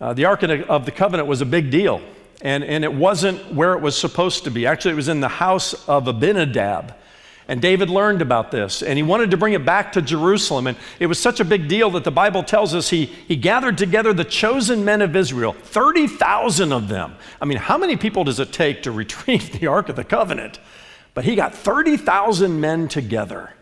Uh, 0.00 0.14
the 0.14 0.24
Ark 0.24 0.42
of 0.42 0.84
the 0.84 0.92
Covenant 0.92 1.28
was 1.28 1.40
a 1.40 1.46
big 1.46 1.70
deal, 1.70 2.00
and, 2.40 2.62
and 2.62 2.84
it 2.84 2.92
wasn't 2.92 3.52
where 3.52 3.72
it 3.72 3.80
was 3.80 3.98
supposed 3.98 4.44
to 4.44 4.50
be. 4.50 4.66
Actually, 4.66 4.92
it 4.92 4.96
was 4.96 5.08
in 5.08 5.20
the 5.20 5.28
house 5.28 5.88
of 5.88 6.06
Abinadab. 6.06 6.94
And 7.50 7.62
David 7.62 7.88
learned 7.88 8.20
about 8.20 8.50
this, 8.50 8.82
and 8.82 8.98
he 8.98 9.02
wanted 9.02 9.30
to 9.30 9.38
bring 9.38 9.54
it 9.54 9.64
back 9.64 9.92
to 9.94 10.02
Jerusalem. 10.02 10.66
And 10.66 10.76
it 11.00 11.06
was 11.06 11.18
such 11.18 11.40
a 11.40 11.46
big 11.46 11.66
deal 11.66 11.90
that 11.92 12.04
the 12.04 12.10
Bible 12.10 12.42
tells 12.42 12.74
us 12.74 12.90
he, 12.90 13.06
he 13.06 13.36
gathered 13.36 13.78
together 13.78 14.12
the 14.12 14.24
chosen 14.24 14.84
men 14.84 15.00
of 15.00 15.16
Israel, 15.16 15.54
30,000 15.54 16.72
of 16.72 16.88
them. 16.88 17.16
I 17.40 17.46
mean, 17.46 17.56
how 17.56 17.78
many 17.78 17.96
people 17.96 18.22
does 18.22 18.38
it 18.38 18.52
take 18.52 18.82
to 18.82 18.92
retrieve 18.92 19.58
the 19.58 19.66
Ark 19.66 19.88
of 19.88 19.96
the 19.96 20.04
Covenant? 20.04 20.60
But 21.14 21.24
he 21.24 21.34
got 21.34 21.54
30,000 21.54 22.60
men 22.60 22.86
together. 22.86 23.54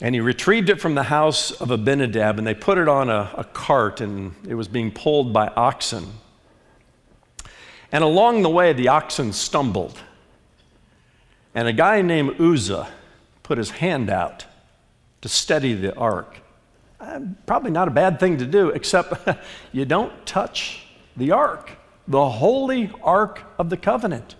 And 0.00 0.14
he 0.14 0.20
retrieved 0.20 0.68
it 0.68 0.80
from 0.80 0.94
the 0.94 1.04
house 1.04 1.50
of 1.50 1.70
Abinadab, 1.70 2.38
and 2.38 2.46
they 2.46 2.54
put 2.54 2.76
it 2.76 2.88
on 2.88 3.08
a, 3.08 3.30
a 3.36 3.44
cart, 3.44 4.00
and 4.00 4.34
it 4.46 4.54
was 4.54 4.68
being 4.68 4.90
pulled 4.90 5.32
by 5.32 5.48
oxen. 5.48 6.06
And 7.90 8.04
along 8.04 8.42
the 8.42 8.50
way, 8.50 8.72
the 8.72 8.88
oxen 8.88 9.32
stumbled. 9.32 9.98
And 11.54 11.66
a 11.66 11.72
guy 11.72 12.02
named 12.02 12.38
Uzzah 12.38 12.88
put 13.42 13.56
his 13.56 13.70
hand 13.70 14.10
out 14.10 14.44
to 15.22 15.28
steady 15.28 15.72
the 15.72 15.96
ark. 15.96 16.40
Uh, 17.00 17.20
probably 17.46 17.70
not 17.70 17.88
a 17.88 17.90
bad 17.90 18.20
thing 18.20 18.36
to 18.38 18.46
do, 18.46 18.70
except 18.70 19.14
you 19.72 19.84
don't 19.86 20.26
touch 20.26 20.84
the 21.16 21.30
ark, 21.30 21.70
the 22.06 22.28
holy 22.28 22.90
ark 23.02 23.42
of 23.58 23.70
the 23.70 23.76
covenant. 23.76 24.34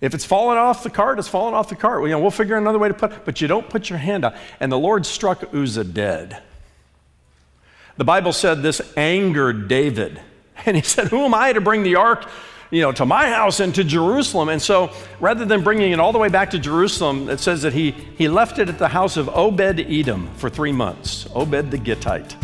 If 0.00 0.14
it's 0.14 0.24
fallen 0.24 0.58
off 0.58 0.82
the 0.82 0.90
cart, 0.90 1.18
it's 1.18 1.28
fallen 1.28 1.54
off 1.54 1.68
the 1.68 1.76
cart. 1.76 2.00
Well, 2.00 2.08
you 2.08 2.14
know, 2.14 2.20
we'll 2.20 2.30
figure 2.30 2.56
another 2.56 2.78
way 2.78 2.88
to 2.88 2.94
put 2.94 3.12
it, 3.12 3.24
but 3.24 3.40
you 3.40 3.48
don't 3.48 3.68
put 3.68 3.88
your 3.88 3.98
hand 3.98 4.24
out. 4.24 4.34
And 4.60 4.70
the 4.70 4.78
Lord 4.78 5.06
struck 5.06 5.54
Uzzah 5.54 5.84
dead. 5.84 6.42
The 7.96 8.04
Bible 8.04 8.32
said 8.32 8.62
this 8.62 8.80
angered 8.96 9.68
David. 9.68 10.20
And 10.66 10.76
he 10.76 10.82
said, 10.82 11.08
Who 11.08 11.24
am 11.24 11.34
I 11.34 11.52
to 11.52 11.60
bring 11.60 11.82
the 11.82 11.96
ark, 11.96 12.28
you 12.70 12.80
know, 12.80 12.92
to 12.92 13.04
my 13.04 13.28
house 13.28 13.58
and 13.58 13.74
to 13.74 13.82
Jerusalem? 13.82 14.48
And 14.48 14.62
so 14.62 14.92
rather 15.18 15.44
than 15.44 15.64
bringing 15.64 15.90
it 15.90 15.98
all 15.98 16.12
the 16.12 16.18
way 16.18 16.28
back 16.28 16.50
to 16.52 16.60
Jerusalem, 16.60 17.28
it 17.28 17.40
says 17.40 17.62
that 17.62 17.72
he, 17.72 17.90
he 17.90 18.28
left 18.28 18.60
it 18.60 18.68
at 18.68 18.78
the 18.78 18.88
house 18.88 19.16
of 19.16 19.28
Obed 19.28 19.80
Edom 19.80 20.32
for 20.36 20.48
three 20.48 20.72
months, 20.72 21.26
Obed 21.34 21.72
the 21.72 21.76
Gittite. 21.76 22.36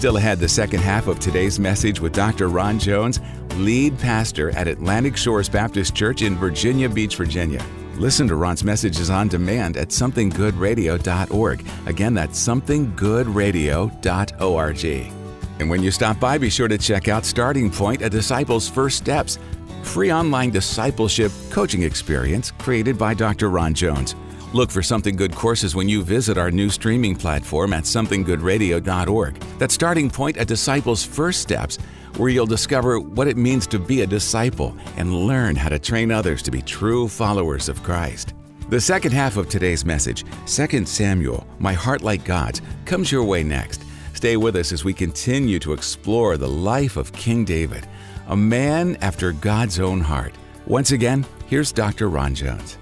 Still 0.00 0.16
ahead, 0.16 0.38
the 0.38 0.48
second 0.48 0.80
half 0.80 1.08
of 1.08 1.20
today's 1.20 1.60
message 1.60 2.00
with 2.00 2.14
Dr. 2.14 2.48
Ron 2.48 2.78
Jones, 2.78 3.20
lead 3.56 3.98
pastor 3.98 4.50
at 4.52 4.66
Atlantic 4.66 5.14
Shores 5.14 5.46
Baptist 5.46 5.94
Church 5.94 6.22
in 6.22 6.36
Virginia 6.36 6.88
Beach, 6.88 7.16
Virginia. 7.16 7.62
Listen 7.96 8.26
to 8.28 8.34
Ron's 8.34 8.64
messages 8.64 9.10
on 9.10 9.28
demand 9.28 9.76
at 9.76 9.88
somethinggoodradio.org. 9.88 11.66
Again, 11.84 12.14
that's 12.14 12.48
somethinggoodradio.org. 12.48 15.12
And 15.58 15.68
when 15.68 15.82
you 15.82 15.90
stop 15.90 16.18
by, 16.18 16.38
be 16.38 16.48
sure 16.48 16.68
to 16.68 16.78
check 16.78 17.08
out 17.08 17.26
Starting 17.26 17.70
Point, 17.70 18.00
a 18.00 18.08
disciple's 18.08 18.66
first 18.66 18.96
steps, 18.96 19.38
free 19.82 20.10
online 20.10 20.48
discipleship 20.48 21.30
coaching 21.50 21.82
experience 21.82 22.52
created 22.52 22.96
by 22.96 23.12
Dr. 23.12 23.50
Ron 23.50 23.74
Jones. 23.74 24.14
Look 24.52 24.72
for 24.72 24.82
Something 24.82 25.14
Good 25.14 25.32
courses 25.32 25.76
when 25.76 25.88
you 25.88 26.02
visit 26.02 26.36
our 26.36 26.50
new 26.50 26.70
streaming 26.70 27.14
platform 27.14 27.72
at 27.72 27.84
somethinggoodradio.org. 27.84 29.34
That's 29.58 29.74
starting 29.74 30.10
point 30.10 30.38
at 30.38 30.48
Disciples' 30.48 31.04
First 31.04 31.40
Steps, 31.40 31.78
where 32.16 32.30
you'll 32.30 32.46
discover 32.46 32.98
what 32.98 33.28
it 33.28 33.36
means 33.36 33.68
to 33.68 33.78
be 33.78 34.00
a 34.00 34.06
disciple 34.08 34.76
and 34.96 35.14
learn 35.14 35.54
how 35.54 35.68
to 35.68 35.78
train 35.78 36.10
others 36.10 36.42
to 36.42 36.50
be 36.50 36.62
true 36.62 37.06
followers 37.06 37.68
of 37.68 37.80
Christ. 37.84 38.34
The 38.70 38.80
second 38.80 39.12
half 39.12 39.36
of 39.36 39.48
today's 39.48 39.84
message, 39.84 40.24
2 40.46 40.84
Samuel, 40.84 41.46
My 41.60 41.72
Heart 41.72 42.02
Like 42.02 42.24
God's, 42.24 42.60
comes 42.86 43.12
your 43.12 43.22
way 43.22 43.44
next. 43.44 43.84
Stay 44.14 44.36
with 44.36 44.56
us 44.56 44.72
as 44.72 44.84
we 44.84 44.92
continue 44.92 45.60
to 45.60 45.72
explore 45.72 46.36
the 46.36 46.48
life 46.48 46.96
of 46.96 47.12
King 47.12 47.44
David, 47.44 47.86
a 48.26 48.36
man 48.36 48.96
after 49.00 49.30
God's 49.30 49.78
own 49.78 50.00
heart. 50.00 50.34
Once 50.66 50.90
again, 50.90 51.24
here's 51.46 51.70
Dr. 51.70 52.08
Ron 52.08 52.34
Jones. 52.34 52.79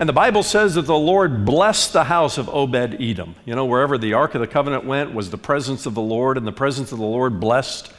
And 0.00 0.08
the 0.08 0.12
Bible 0.12 0.44
says 0.44 0.76
that 0.76 0.82
the 0.82 0.96
Lord 0.96 1.44
blessed 1.44 1.92
the 1.92 2.04
house 2.04 2.38
of 2.38 2.48
Obed 2.48 3.02
Edom. 3.02 3.34
You 3.44 3.56
know, 3.56 3.64
wherever 3.64 3.98
the 3.98 4.12
Ark 4.12 4.36
of 4.36 4.40
the 4.40 4.46
Covenant 4.46 4.84
went 4.84 5.12
was 5.12 5.30
the 5.30 5.38
presence 5.38 5.86
of 5.86 5.94
the 5.94 6.00
Lord, 6.00 6.36
and 6.38 6.46
the 6.46 6.52
presence 6.52 6.92
of 6.92 6.98
the 6.98 7.04
Lord 7.04 7.40
blessed 7.40 7.92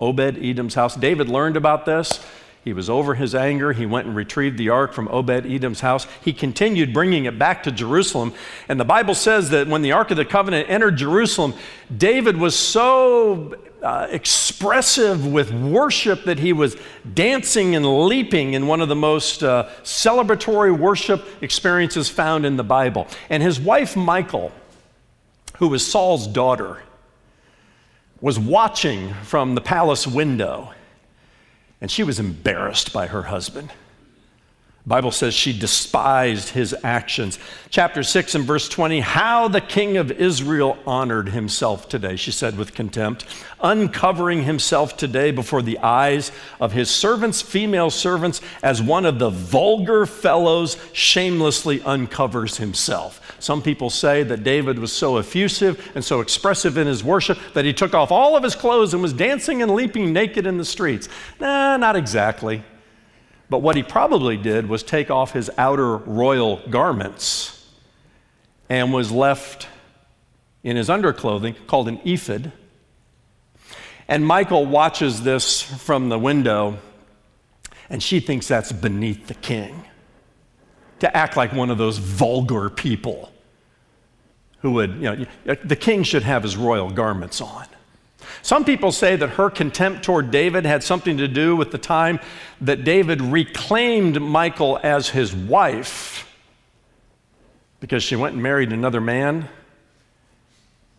Obed 0.00 0.38
Edom's 0.42 0.74
house. 0.74 0.96
David 0.96 1.28
learned 1.28 1.58
about 1.58 1.84
this. 1.84 2.24
He 2.64 2.72
was 2.72 2.88
over 2.88 3.14
his 3.16 3.34
anger. 3.34 3.72
He 3.72 3.84
went 3.84 4.06
and 4.06 4.16
retrieved 4.16 4.56
the 4.56 4.70
ark 4.70 4.94
from 4.94 5.08
Obed 5.08 5.44
Edom's 5.44 5.80
house. 5.80 6.06
He 6.22 6.32
continued 6.32 6.94
bringing 6.94 7.26
it 7.26 7.38
back 7.38 7.64
to 7.64 7.72
Jerusalem. 7.72 8.32
And 8.68 8.80
the 8.80 8.84
Bible 8.84 9.14
says 9.14 9.50
that 9.50 9.68
when 9.68 9.82
the 9.82 9.92
Ark 9.92 10.10
of 10.10 10.16
the 10.16 10.24
Covenant 10.24 10.70
entered 10.70 10.96
Jerusalem, 10.96 11.52
David 11.94 12.38
was 12.38 12.56
so 12.56 13.56
uh, 13.82 14.06
expressive 14.10 15.26
with 15.26 15.52
worship 15.52 16.24
that 16.24 16.38
he 16.38 16.52
was 16.52 16.76
dancing 17.14 17.74
and 17.74 18.06
leaping 18.06 18.54
in 18.54 18.66
one 18.66 18.80
of 18.80 18.88
the 18.88 18.96
most 18.96 19.42
uh, 19.42 19.68
celebratory 19.82 20.76
worship 20.76 21.26
experiences 21.42 22.08
found 22.08 22.46
in 22.46 22.56
the 22.56 22.64
Bible. 22.64 23.06
And 23.28 23.42
his 23.42 23.60
wife, 23.60 23.96
Michal, 23.96 24.52
who 25.56 25.68
was 25.68 25.86
Saul's 25.86 26.26
daughter, 26.26 26.82
was 28.20 28.38
watching 28.38 29.12
from 29.24 29.54
the 29.56 29.60
palace 29.60 30.06
window, 30.06 30.72
and 31.80 31.90
she 31.90 32.04
was 32.04 32.20
embarrassed 32.20 32.92
by 32.92 33.08
her 33.08 33.22
husband. 33.22 33.72
Bible 34.84 35.12
says 35.12 35.32
she 35.32 35.56
despised 35.56 36.48
his 36.48 36.74
actions. 36.82 37.38
Chapter 37.70 38.02
6 38.02 38.34
and 38.34 38.44
verse 38.44 38.68
20, 38.68 38.98
how 38.98 39.46
the 39.46 39.60
king 39.60 39.96
of 39.96 40.10
Israel 40.10 40.76
honored 40.84 41.28
himself 41.28 41.88
today, 41.88 42.16
she 42.16 42.32
said 42.32 42.58
with 42.58 42.74
contempt, 42.74 43.24
uncovering 43.60 44.42
himself 44.42 44.96
today 44.96 45.30
before 45.30 45.62
the 45.62 45.78
eyes 45.78 46.32
of 46.58 46.72
his 46.72 46.90
servants, 46.90 47.40
female 47.40 47.90
servants, 47.90 48.40
as 48.60 48.82
one 48.82 49.06
of 49.06 49.20
the 49.20 49.30
vulgar 49.30 50.04
fellows 50.04 50.76
shamelessly 50.92 51.80
uncovers 51.82 52.56
himself. 52.56 53.36
Some 53.38 53.62
people 53.62 53.88
say 53.88 54.24
that 54.24 54.42
David 54.42 54.80
was 54.80 54.92
so 54.92 55.18
effusive 55.18 55.92
and 55.94 56.04
so 56.04 56.20
expressive 56.20 56.76
in 56.76 56.88
his 56.88 57.04
worship 57.04 57.38
that 57.54 57.64
he 57.64 57.72
took 57.72 57.94
off 57.94 58.10
all 58.10 58.36
of 58.36 58.42
his 58.42 58.56
clothes 58.56 58.94
and 58.94 59.02
was 59.02 59.12
dancing 59.12 59.62
and 59.62 59.76
leaping 59.76 60.12
naked 60.12 60.44
in 60.44 60.58
the 60.58 60.64
streets. 60.64 61.08
Nah, 61.38 61.76
not 61.76 61.94
exactly. 61.94 62.64
But 63.52 63.58
what 63.58 63.76
he 63.76 63.82
probably 63.82 64.38
did 64.38 64.66
was 64.66 64.82
take 64.82 65.10
off 65.10 65.34
his 65.34 65.50
outer 65.58 65.98
royal 65.98 66.66
garments 66.70 67.70
and 68.70 68.94
was 68.94 69.12
left 69.12 69.68
in 70.62 70.78
his 70.78 70.88
underclothing 70.88 71.66
called 71.66 71.86
an 71.86 72.00
ephod. 72.02 72.50
And 74.08 74.26
Michal 74.26 74.64
watches 74.64 75.22
this 75.22 75.60
from 75.60 76.08
the 76.08 76.18
window 76.18 76.78
and 77.90 78.02
she 78.02 78.20
thinks 78.20 78.48
that's 78.48 78.72
beneath 78.72 79.26
the 79.26 79.34
king 79.34 79.84
to 81.00 81.14
act 81.14 81.36
like 81.36 81.52
one 81.52 81.68
of 81.68 81.76
those 81.76 81.98
vulgar 81.98 82.70
people 82.70 83.30
who 84.60 84.70
would, 84.70 84.94
you 84.94 85.02
know, 85.02 85.26
the 85.62 85.76
king 85.76 86.04
should 86.04 86.22
have 86.22 86.42
his 86.42 86.56
royal 86.56 86.90
garments 86.90 87.42
on. 87.42 87.66
Some 88.42 88.64
people 88.64 88.90
say 88.90 89.16
that 89.16 89.30
her 89.30 89.48
contempt 89.48 90.02
toward 90.02 90.30
David 90.30 90.64
had 90.64 90.82
something 90.82 91.16
to 91.18 91.28
do 91.28 91.54
with 91.56 91.70
the 91.70 91.78
time 91.78 92.18
that 92.60 92.84
David 92.84 93.22
reclaimed 93.22 94.20
Michal 94.20 94.80
as 94.82 95.08
his 95.08 95.34
wife 95.34 96.28
because 97.78 98.02
she 98.02 98.16
went 98.16 98.34
and 98.34 98.42
married 98.42 98.72
another 98.72 99.00
man. 99.00 99.48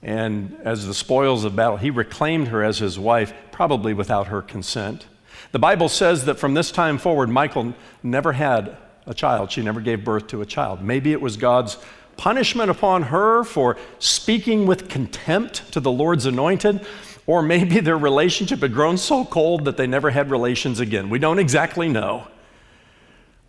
And 0.01 0.57
as 0.63 0.85
the 0.85 0.93
spoils 0.93 1.43
of 1.45 1.55
battle, 1.55 1.77
he 1.77 1.89
reclaimed 1.89 2.49
her 2.49 2.63
as 2.63 2.79
his 2.79 2.99
wife, 2.99 3.33
probably 3.51 3.93
without 3.93 4.27
her 4.27 4.41
consent. 4.41 5.05
The 5.51 5.59
Bible 5.59 5.87
says 5.87 6.25
that 6.25 6.39
from 6.39 6.53
this 6.53 6.71
time 6.71 6.97
forward, 6.97 7.29
Michal 7.29 7.73
never 8.03 8.33
had 8.33 8.77
a 9.05 9.13
child. 9.13 9.51
She 9.51 9.61
never 9.61 9.81
gave 9.81 10.03
birth 10.03 10.27
to 10.27 10.41
a 10.41 10.45
child. 10.45 10.81
Maybe 10.81 11.11
it 11.11 11.21
was 11.21 11.37
God's 11.37 11.77
punishment 12.17 12.69
upon 12.69 13.03
her 13.03 13.43
for 13.43 13.77
speaking 13.99 14.65
with 14.65 14.89
contempt 14.89 15.71
to 15.73 15.79
the 15.79 15.91
Lord's 15.91 16.25
anointed, 16.25 16.85
or 17.25 17.41
maybe 17.41 17.79
their 17.79 17.97
relationship 17.97 18.59
had 18.59 18.73
grown 18.73 18.97
so 18.97 19.25
cold 19.25 19.65
that 19.65 19.77
they 19.77 19.87
never 19.87 20.09
had 20.09 20.29
relations 20.29 20.79
again. 20.79 21.09
We 21.09 21.19
don't 21.19 21.39
exactly 21.39 21.87
know. 21.87 22.27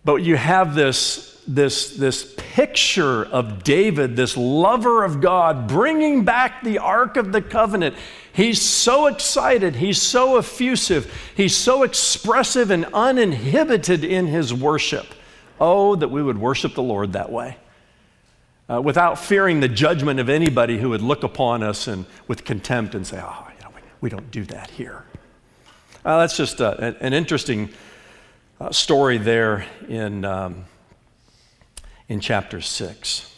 But 0.04 0.16
you 0.16 0.36
have 0.36 0.74
this, 0.74 1.42
this, 1.48 1.96
this 1.96 2.34
picture 2.36 3.24
of 3.24 3.64
David, 3.64 4.16
this 4.16 4.36
lover 4.36 5.02
of 5.02 5.20
God, 5.20 5.66
bringing 5.66 6.24
back 6.24 6.62
the 6.62 6.78
Ark 6.78 7.16
of 7.16 7.32
the 7.32 7.40
Covenant. 7.40 7.96
He's 8.32 8.60
so 8.60 9.06
excited, 9.06 9.76
he's 9.76 10.00
so 10.00 10.36
effusive, 10.36 11.12
he's 11.34 11.56
so 11.56 11.84
expressive 11.84 12.70
and 12.70 12.84
uninhibited 12.92 14.04
in 14.04 14.26
his 14.26 14.52
worship. 14.52 15.06
Oh, 15.58 15.96
that 15.96 16.08
we 16.08 16.22
would 16.22 16.38
worship 16.38 16.74
the 16.74 16.82
Lord 16.82 17.14
that 17.14 17.32
way. 17.32 17.56
Uh, 18.68 18.80
without 18.80 19.18
fearing 19.18 19.60
the 19.60 19.68
judgment 19.68 20.18
of 20.18 20.28
anybody 20.28 20.78
who 20.78 20.90
would 20.90 21.02
look 21.02 21.22
upon 21.22 21.62
us 21.62 21.86
and 21.86 22.06
with 22.26 22.44
contempt 22.44 22.94
and 22.94 23.06
say, 23.06 23.20
oh, 23.22 23.46
you 23.48 23.53
know, 23.53 23.53
we, 24.00 24.10
don't 24.10 24.30
do 24.30 24.44
that 24.44 24.70
here. 24.70 25.04
Uh, 26.04 26.18
that's 26.20 26.36
just 26.36 26.60
uh, 26.60 26.92
an 27.00 27.12
interesting 27.12 27.70
uh, 28.60 28.70
story 28.70 29.18
there 29.18 29.66
in, 29.88 30.24
um, 30.24 30.64
in 32.08 32.20
chapter 32.20 32.60
6. 32.60 33.34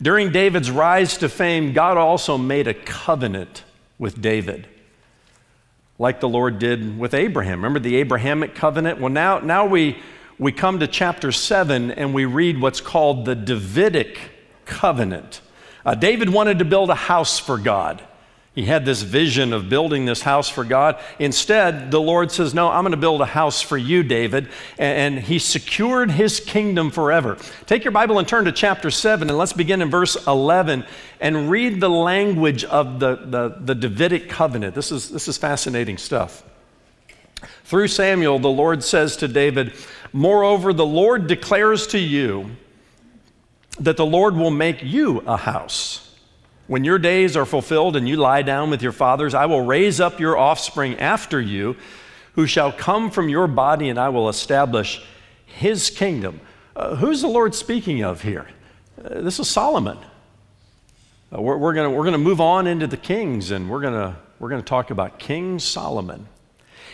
During 0.00 0.32
David's 0.32 0.70
rise 0.70 1.16
to 1.18 1.28
fame, 1.28 1.72
God 1.72 1.96
also 1.96 2.36
made 2.36 2.68
a 2.68 2.74
covenant 2.74 3.64
with 3.98 4.20
David, 4.20 4.66
like 5.98 6.20
the 6.20 6.28
Lord 6.28 6.58
did 6.58 6.98
with 6.98 7.14
Abraham. 7.14 7.58
Remember 7.58 7.78
the 7.78 7.96
Abrahamic 7.96 8.54
covenant? 8.54 9.00
Well, 9.00 9.12
now, 9.12 9.38
now 9.38 9.66
we, 9.66 9.98
we 10.38 10.52
come 10.52 10.80
to 10.80 10.86
chapter 10.86 11.32
7 11.32 11.90
and 11.90 12.12
we 12.12 12.26
read 12.26 12.60
what's 12.60 12.80
called 12.80 13.24
the 13.24 13.34
Davidic 13.34 14.18
covenant. 14.66 15.40
Uh, 15.84 15.94
David 15.94 16.28
wanted 16.28 16.58
to 16.58 16.64
build 16.64 16.90
a 16.90 16.94
house 16.94 17.38
for 17.38 17.56
God. 17.56 18.02
He 18.56 18.64
had 18.64 18.86
this 18.86 19.02
vision 19.02 19.52
of 19.52 19.68
building 19.68 20.06
this 20.06 20.22
house 20.22 20.48
for 20.48 20.64
God. 20.64 20.98
Instead, 21.18 21.90
the 21.90 22.00
Lord 22.00 22.32
says, 22.32 22.54
No, 22.54 22.70
I'm 22.70 22.84
going 22.84 22.92
to 22.92 22.96
build 22.96 23.20
a 23.20 23.26
house 23.26 23.60
for 23.60 23.76
you, 23.76 24.02
David. 24.02 24.48
And, 24.78 25.18
he 25.18 25.38
secured 25.38 26.10
his 26.10 26.40
kingdom 26.40 26.90
forever. 26.90 27.36
Take 27.66 27.84
your 27.84 27.92
Bible 27.92 28.18
and 28.18 28.26
turn 28.26 28.46
to 28.46 28.52
chapter 28.52 28.90
7, 28.90 29.28
and 29.28 29.36
let's 29.36 29.52
begin 29.52 29.82
in 29.82 29.90
verse 29.90 30.16
11 30.26 30.86
and 31.20 31.50
read 31.50 31.80
the 31.80 31.90
language 31.90 32.64
of 32.64 32.98
the, 32.98 33.16
the, 33.16 33.56
the 33.60 33.74
Davidic 33.74 34.30
covenant. 34.30 34.74
This 34.74 34.90
is, 34.90 35.10
this 35.10 35.28
is 35.28 35.36
fascinating 35.36 35.98
stuff. 35.98 36.42
Through 37.64 37.88
Samuel, 37.88 38.38
the 38.38 38.48
Lord 38.48 38.82
says 38.82 39.18
to 39.18 39.28
David, 39.28 39.74
Moreover, 40.14 40.72
the 40.72 40.86
Lord 40.86 41.26
declares 41.26 41.86
to 41.88 41.98
you 41.98 42.56
that 43.80 43.98
the 43.98 44.06
Lord 44.06 44.34
will 44.34 44.50
make 44.50 44.82
you 44.82 45.20
a 45.26 45.36
house. 45.36 46.05
When 46.66 46.84
your 46.84 46.98
days 46.98 47.36
are 47.36 47.46
fulfilled 47.46 47.96
and 47.96 48.08
you 48.08 48.16
lie 48.16 48.42
down 48.42 48.70
with 48.70 48.82
your 48.82 48.92
fathers, 48.92 49.34
I 49.34 49.46
will 49.46 49.64
raise 49.64 50.00
up 50.00 50.18
your 50.18 50.36
offspring 50.36 50.98
after 50.98 51.40
you, 51.40 51.76
who 52.34 52.46
shall 52.46 52.72
come 52.72 53.10
from 53.10 53.28
your 53.28 53.46
body, 53.46 53.88
and 53.88 53.98
I 53.98 54.08
will 54.08 54.28
establish 54.28 55.02
his 55.46 55.90
kingdom. 55.90 56.40
Uh, 56.74 56.96
who's 56.96 57.22
the 57.22 57.28
Lord 57.28 57.54
speaking 57.54 58.02
of 58.02 58.22
here? 58.22 58.48
Uh, 59.02 59.20
this 59.20 59.38
is 59.38 59.48
Solomon. 59.48 59.98
Uh, 61.32 61.40
we're, 61.40 61.56
we're 61.56 61.72
going 61.72 61.94
we're 61.94 62.04
gonna 62.04 62.18
move 62.18 62.40
on 62.40 62.66
into 62.66 62.86
the 62.86 62.96
kings, 62.96 63.52
and 63.52 63.70
we're 63.70 63.80
going 63.80 64.14
we're 64.38 64.50
going 64.50 64.60
to 64.60 64.68
talk 64.68 64.90
about 64.90 65.18
King 65.18 65.58
Solomon. 65.58 66.28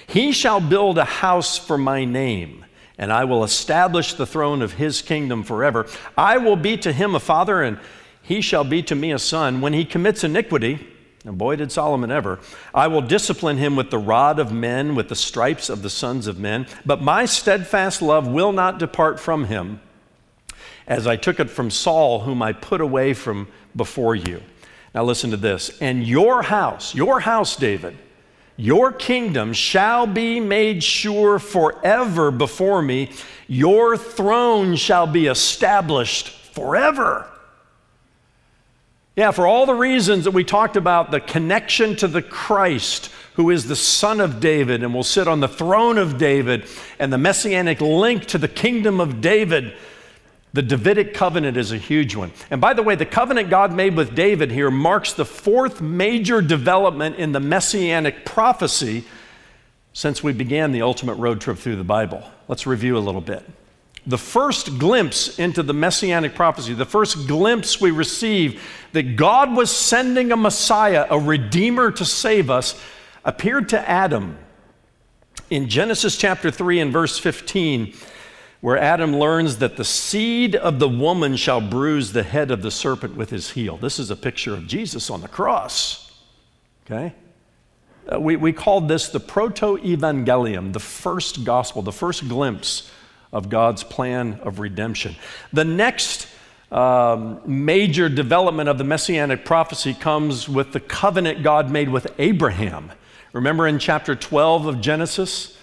He 0.06 0.30
shall 0.32 0.60
build 0.60 0.96
a 0.98 1.04
house 1.04 1.58
for 1.58 1.76
my 1.76 2.04
name 2.04 2.64
and 2.98 3.12
I 3.12 3.24
will 3.24 3.42
establish 3.42 4.14
the 4.14 4.26
throne 4.26 4.62
of 4.62 4.74
his 4.74 5.02
kingdom 5.02 5.42
forever. 5.42 5.86
I 6.16 6.38
will 6.38 6.56
be 6.56 6.76
to 6.78 6.92
him 6.92 7.14
a 7.14 7.20
father, 7.20 7.62
and 7.62 7.78
he 8.22 8.40
shall 8.40 8.64
be 8.64 8.82
to 8.84 8.94
me 8.94 9.12
a 9.12 9.18
son. 9.18 9.60
When 9.60 9.72
he 9.72 9.84
commits 9.84 10.24
iniquity, 10.24 10.86
and 11.24 11.38
boy, 11.38 11.56
did 11.56 11.70
Solomon 11.70 12.10
ever, 12.10 12.40
I 12.74 12.88
will 12.88 13.02
discipline 13.02 13.56
him 13.58 13.76
with 13.76 13.90
the 13.90 13.98
rod 13.98 14.38
of 14.38 14.52
men, 14.52 14.94
with 14.94 15.08
the 15.08 15.14
stripes 15.14 15.68
of 15.68 15.82
the 15.82 15.90
sons 15.90 16.26
of 16.26 16.38
men. 16.38 16.66
But 16.84 17.00
my 17.00 17.26
steadfast 17.26 18.02
love 18.02 18.26
will 18.26 18.52
not 18.52 18.78
depart 18.78 19.20
from 19.20 19.44
him, 19.44 19.80
as 20.86 21.06
I 21.06 21.16
took 21.16 21.38
it 21.38 21.50
from 21.50 21.70
Saul, 21.70 22.20
whom 22.20 22.42
I 22.42 22.52
put 22.52 22.80
away 22.80 23.14
from 23.14 23.48
before 23.76 24.16
you. 24.16 24.42
Now 24.94 25.04
listen 25.04 25.30
to 25.30 25.36
this. 25.36 25.80
And 25.80 26.06
your 26.06 26.42
house, 26.42 26.94
your 26.94 27.20
house, 27.20 27.56
David, 27.56 27.96
your 28.56 28.92
kingdom 28.92 29.52
shall 29.52 30.06
be 30.06 30.38
made 30.38 30.84
sure 30.84 31.38
forever 31.38 32.30
before 32.30 32.82
me. 32.82 33.10
Your 33.48 33.96
throne 33.96 34.76
shall 34.76 35.06
be 35.06 35.26
established 35.26 36.28
forever. 36.28 37.31
Yeah, 39.14 39.30
for 39.30 39.46
all 39.46 39.66
the 39.66 39.74
reasons 39.74 40.24
that 40.24 40.30
we 40.30 40.42
talked 40.42 40.76
about 40.76 41.10
the 41.10 41.20
connection 41.20 41.96
to 41.96 42.08
the 42.08 42.22
Christ, 42.22 43.10
who 43.34 43.50
is 43.50 43.66
the 43.66 43.76
Son 43.76 44.20
of 44.20 44.40
David 44.40 44.82
and 44.82 44.94
will 44.94 45.02
sit 45.02 45.28
on 45.28 45.40
the 45.40 45.48
throne 45.48 45.98
of 45.98 46.16
David, 46.16 46.66
and 46.98 47.12
the 47.12 47.18
messianic 47.18 47.80
link 47.82 48.24
to 48.26 48.38
the 48.38 48.48
kingdom 48.48 49.00
of 49.00 49.20
David, 49.20 49.74
the 50.54 50.62
Davidic 50.62 51.12
covenant 51.12 51.58
is 51.58 51.72
a 51.72 51.78
huge 51.78 52.16
one. 52.16 52.32
And 52.50 52.60
by 52.60 52.72
the 52.72 52.82
way, 52.82 52.94
the 52.94 53.06
covenant 53.06 53.50
God 53.50 53.74
made 53.74 53.96
with 53.96 54.14
David 54.14 54.50
here 54.50 54.70
marks 54.70 55.12
the 55.12 55.24
fourth 55.26 55.82
major 55.82 56.40
development 56.40 57.16
in 57.16 57.32
the 57.32 57.40
messianic 57.40 58.24
prophecy 58.24 59.04
since 59.92 60.22
we 60.22 60.32
began 60.32 60.72
the 60.72 60.82
ultimate 60.82 61.14
road 61.14 61.40
trip 61.40 61.58
through 61.58 61.76
the 61.76 61.84
Bible. 61.84 62.22
Let's 62.48 62.66
review 62.66 62.96
a 62.96 63.00
little 63.00 63.20
bit. 63.20 63.44
The 64.06 64.18
first 64.18 64.78
glimpse 64.78 65.38
into 65.38 65.62
the 65.62 65.74
messianic 65.74 66.34
prophecy, 66.34 66.74
the 66.74 66.84
first 66.84 67.28
glimpse 67.28 67.80
we 67.80 67.92
receive 67.92 68.62
that 68.92 69.16
God 69.16 69.56
was 69.56 69.70
sending 69.70 70.32
a 70.32 70.36
Messiah, 70.36 71.06
a 71.08 71.18
Redeemer 71.18 71.92
to 71.92 72.04
save 72.04 72.50
us, 72.50 72.80
appeared 73.24 73.68
to 73.68 73.88
Adam 73.88 74.38
in 75.50 75.68
Genesis 75.68 76.16
chapter 76.16 76.50
3 76.50 76.80
and 76.80 76.92
verse 76.92 77.18
15, 77.18 77.94
where 78.60 78.76
Adam 78.76 79.14
learns 79.14 79.58
that 79.58 79.76
the 79.76 79.84
seed 79.84 80.56
of 80.56 80.80
the 80.80 80.88
woman 80.88 81.36
shall 81.36 81.60
bruise 81.60 82.12
the 82.12 82.22
head 82.24 82.50
of 82.50 82.62
the 82.62 82.70
serpent 82.70 83.16
with 83.16 83.30
his 83.30 83.50
heel. 83.50 83.76
This 83.76 83.98
is 83.98 84.10
a 84.10 84.16
picture 84.16 84.54
of 84.54 84.66
Jesus 84.66 85.10
on 85.10 85.20
the 85.20 85.28
cross. 85.28 86.12
Okay? 86.86 87.14
Uh, 88.12 88.18
we, 88.18 88.34
we 88.34 88.52
called 88.52 88.88
this 88.88 89.08
the 89.08 89.20
proto 89.20 89.76
evangelium, 89.78 90.72
the 90.72 90.80
first 90.80 91.44
gospel, 91.44 91.82
the 91.82 91.92
first 91.92 92.28
glimpse 92.28 92.90
of 93.32 93.48
God's 93.48 93.82
plan 93.82 94.38
of 94.42 94.58
redemption. 94.58 95.16
The 95.52 95.64
next 95.64 96.28
um, 96.70 97.40
major 97.46 98.08
development 98.08 98.68
of 98.68 98.78
the 98.78 98.84
messianic 98.84 99.44
prophecy 99.44 99.94
comes 99.94 100.48
with 100.48 100.72
the 100.72 100.80
covenant 100.80 101.42
God 101.42 101.70
made 101.70 101.88
with 101.88 102.12
Abraham. 102.18 102.92
Remember 103.32 103.66
in 103.66 103.78
chapter 103.78 104.14
12 104.14 104.66
of 104.66 104.80
Genesis? 104.80 105.58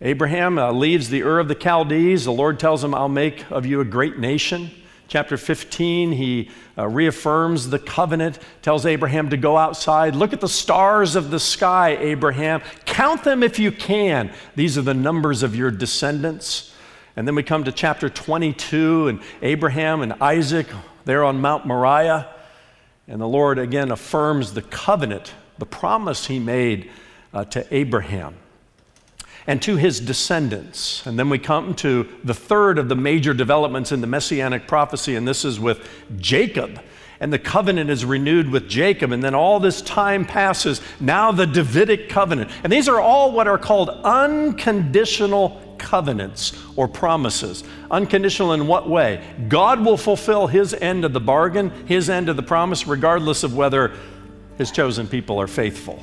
Abraham 0.00 0.58
uh, 0.58 0.72
leaves 0.72 1.08
the 1.08 1.22
Ur 1.22 1.38
of 1.38 1.48
the 1.48 1.54
Chaldees. 1.54 2.24
The 2.24 2.32
Lord 2.32 2.58
tells 2.58 2.82
him, 2.82 2.94
I'll 2.94 3.08
make 3.08 3.50
of 3.50 3.64
you 3.64 3.80
a 3.80 3.84
great 3.84 4.18
nation. 4.18 4.70
Chapter 5.08 5.36
15, 5.36 6.12
he 6.12 6.50
uh, 6.76 6.88
reaffirms 6.88 7.68
the 7.68 7.78
covenant, 7.78 8.38
tells 8.62 8.86
Abraham 8.86 9.28
to 9.30 9.36
go 9.36 9.58
outside. 9.58 10.14
Look 10.16 10.32
at 10.32 10.40
the 10.40 10.48
stars 10.48 11.16
of 11.16 11.30
the 11.30 11.38
sky, 11.38 11.96
Abraham. 12.00 12.62
Count 12.86 13.22
them 13.22 13.42
if 13.42 13.58
you 13.58 13.70
can. 13.70 14.32
These 14.56 14.78
are 14.78 14.82
the 14.82 14.94
numbers 14.94 15.42
of 15.42 15.54
your 15.54 15.70
descendants. 15.70 16.71
And 17.16 17.26
then 17.26 17.34
we 17.34 17.42
come 17.42 17.64
to 17.64 17.72
chapter 17.72 18.08
22 18.08 19.08
and 19.08 19.20
Abraham 19.42 20.00
and 20.00 20.14
Isaac 20.14 20.66
there 21.04 21.24
on 21.24 21.40
Mount 21.40 21.66
Moriah. 21.66 22.28
And 23.06 23.20
the 23.20 23.28
Lord 23.28 23.58
again 23.58 23.90
affirms 23.90 24.54
the 24.54 24.62
covenant, 24.62 25.34
the 25.58 25.66
promise 25.66 26.26
he 26.26 26.38
made 26.38 26.90
uh, 27.34 27.44
to 27.46 27.66
Abraham 27.74 28.36
and 29.46 29.60
to 29.62 29.76
his 29.76 30.00
descendants. 30.00 31.04
And 31.06 31.18
then 31.18 31.28
we 31.28 31.38
come 31.38 31.74
to 31.76 32.08
the 32.24 32.34
third 32.34 32.78
of 32.78 32.88
the 32.88 32.94
major 32.94 33.34
developments 33.34 33.92
in 33.92 34.00
the 34.00 34.06
messianic 34.06 34.68
prophecy, 34.68 35.16
and 35.16 35.26
this 35.26 35.44
is 35.44 35.58
with 35.58 35.88
Jacob. 36.18 36.80
And 37.20 37.32
the 37.32 37.38
covenant 37.38 37.88
is 37.88 38.04
renewed 38.04 38.50
with 38.50 38.68
Jacob, 38.68 39.12
and 39.12 39.22
then 39.22 39.34
all 39.34 39.60
this 39.60 39.80
time 39.82 40.24
passes. 40.24 40.80
Now, 40.98 41.30
the 41.30 41.46
Davidic 41.46 42.08
covenant. 42.08 42.50
And 42.64 42.72
these 42.72 42.88
are 42.88 43.00
all 43.00 43.32
what 43.32 43.46
are 43.46 43.58
called 43.58 43.90
unconditional 43.90 45.71
covenants 45.82 46.52
or 46.76 46.88
promises. 46.88 47.64
Unconditional 47.90 48.54
in 48.54 48.66
what 48.66 48.88
way? 48.88 49.22
God 49.48 49.84
will 49.84 49.98
fulfill 49.98 50.46
his 50.46 50.72
end 50.72 51.04
of 51.04 51.12
the 51.12 51.20
bargain, 51.20 51.70
his 51.86 52.08
end 52.08 52.30
of 52.30 52.36
the 52.36 52.42
promise, 52.42 52.86
regardless 52.86 53.42
of 53.42 53.54
whether 53.54 53.94
his 54.56 54.70
chosen 54.70 55.06
people 55.06 55.38
are 55.38 55.46
faithful. 55.46 55.98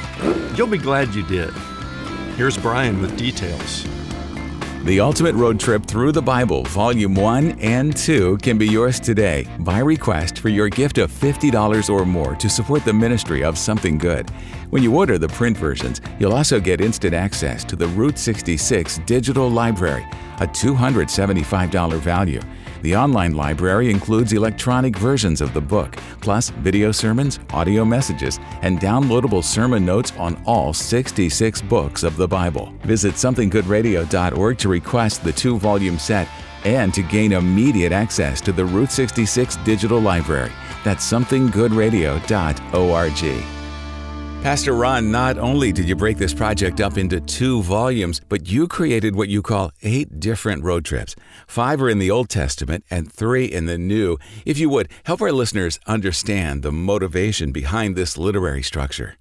You'll 0.54 0.66
be 0.66 0.78
glad 0.78 1.14
you 1.14 1.22
did. 1.24 1.52
Here's 2.36 2.56
Brian 2.56 3.00
with 3.00 3.16
details. 3.16 3.86
The 4.86 5.00
Ultimate 5.00 5.34
Road 5.34 5.58
Trip 5.58 5.84
Through 5.84 6.12
the 6.12 6.22
Bible, 6.22 6.62
Volume 6.62 7.16
1 7.16 7.58
and 7.58 7.96
2, 7.96 8.38
can 8.38 8.56
be 8.56 8.68
yours 8.68 9.00
today 9.00 9.48
by 9.58 9.80
request 9.80 10.38
for 10.38 10.48
your 10.48 10.68
gift 10.68 10.98
of 10.98 11.10
$50 11.10 11.90
or 11.90 12.06
more 12.06 12.36
to 12.36 12.48
support 12.48 12.84
the 12.84 12.92
ministry 12.92 13.42
of 13.42 13.58
Something 13.58 13.98
Good. 13.98 14.30
When 14.70 14.84
you 14.84 14.96
order 14.96 15.18
the 15.18 15.26
print 15.26 15.56
versions, 15.56 16.00
you'll 16.20 16.34
also 16.34 16.60
get 16.60 16.80
instant 16.80 17.14
access 17.14 17.64
to 17.64 17.74
the 17.74 17.88
Route 17.88 18.16
66 18.16 18.98
Digital 19.06 19.50
Library, 19.50 20.06
a 20.38 20.46
$275 20.46 21.98
value. 21.98 22.40
The 22.86 22.94
online 22.94 23.34
library 23.34 23.90
includes 23.90 24.32
electronic 24.32 24.96
versions 24.96 25.40
of 25.40 25.52
the 25.52 25.60
book, 25.60 25.96
plus 26.20 26.50
video 26.50 26.92
sermons, 26.92 27.40
audio 27.50 27.84
messages, 27.84 28.38
and 28.62 28.78
downloadable 28.78 29.42
sermon 29.42 29.84
notes 29.84 30.12
on 30.18 30.40
all 30.46 30.72
66 30.72 31.62
books 31.62 32.04
of 32.04 32.16
the 32.16 32.28
Bible. 32.28 32.72
Visit 32.84 33.14
somethinggoodradio.org 33.14 34.58
to 34.58 34.68
request 34.68 35.24
the 35.24 35.32
two 35.32 35.58
volume 35.58 35.98
set 35.98 36.28
and 36.64 36.94
to 36.94 37.02
gain 37.02 37.32
immediate 37.32 37.90
access 37.90 38.40
to 38.42 38.52
the 38.52 38.64
Route 38.64 38.92
66 38.92 39.56
digital 39.64 39.98
library. 39.98 40.52
That's 40.84 41.04
somethinggoodradio.org. 41.10 43.55
Pastor 44.42 44.74
Ron, 44.74 45.10
not 45.10 45.38
only 45.38 45.72
did 45.72 45.88
you 45.88 45.96
break 45.96 46.18
this 46.18 46.32
project 46.32 46.80
up 46.80 46.96
into 46.96 47.20
two 47.20 47.62
volumes, 47.62 48.20
but 48.28 48.48
you 48.48 48.68
created 48.68 49.16
what 49.16 49.28
you 49.28 49.42
call 49.42 49.72
eight 49.82 50.20
different 50.20 50.62
road 50.62 50.84
trips. 50.84 51.16
Five 51.48 51.82
are 51.82 51.88
in 51.88 51.98
the 51.98 52.12
Old 52.12 52.28
Testament 52.28 52.84
and 52.88 53.12
three 53.12 53.46
in 53.46 53.66
the 53.66 53.76
New. 53.76 54.18
If 54.44 54.56
you 54.56 54.68
would, 54.70 54.88
help 55.04 55.20
our 55.20 55.32
listeners 55.32 55.80
understand 55.86 56.62
the 56.62 56.70
motivation 56.70 57.50
behind 57.50 57.96
this 57.96 58.16
literary 58.16 58.62
structure. 58.62 59.16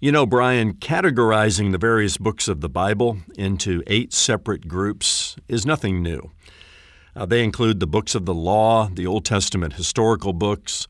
You 0.00 0.10
know, 0.12 0.26
Brian, 0.26 0.74
categorizing 0.74 1.72
the 1.72 1.78
various 1.78 2.16
books 2.16 2.48
of 2.48 2.60
the 2.60 2.68
Bible 2.68 3.18
into 3.36 3.82
eight 3.86 4.12
separate 4.12 4.68
groups 4.68 5.36
is 5.48 5.66
nothing 5.66 6.02
new. 6.02 6.30
Uh, 7.14 7.26
they 7.26 7.44
include 7.44 7.78
the 7.78 7.86
books 7.86 8.14
of 8.14 8.26
the 8.26 8.34
law, 8.34 8.88
the 8.92 9.06
Old 9.06 9.24
Testament 9.24 9.74
historical 9.74 10.32
books, 10.32 10.86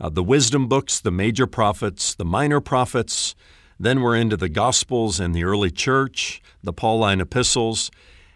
uh, 0.00 0.08
the 0.08 0.22
wisdom 0.22 0.68
books, 0.68 1.00
the 1.00 1.10
major 1.10 1.46
prophets, 1.46 2.14
the 2.14 2.24
minor 2.24 2.60
prophets. 2.60 3.34
Then 3.78 4.00
we're 4.00 4.16
into 4.16 4.36
the 4.36 4.48
Gospels 4.48 5.20
and 5.20 5.34
the 5.34 5.44
early 5.44 5.70
church, 5.70 6.42
the 6.62 6.72
Pauline 6.72 7.20
epistles, 7.20 7.90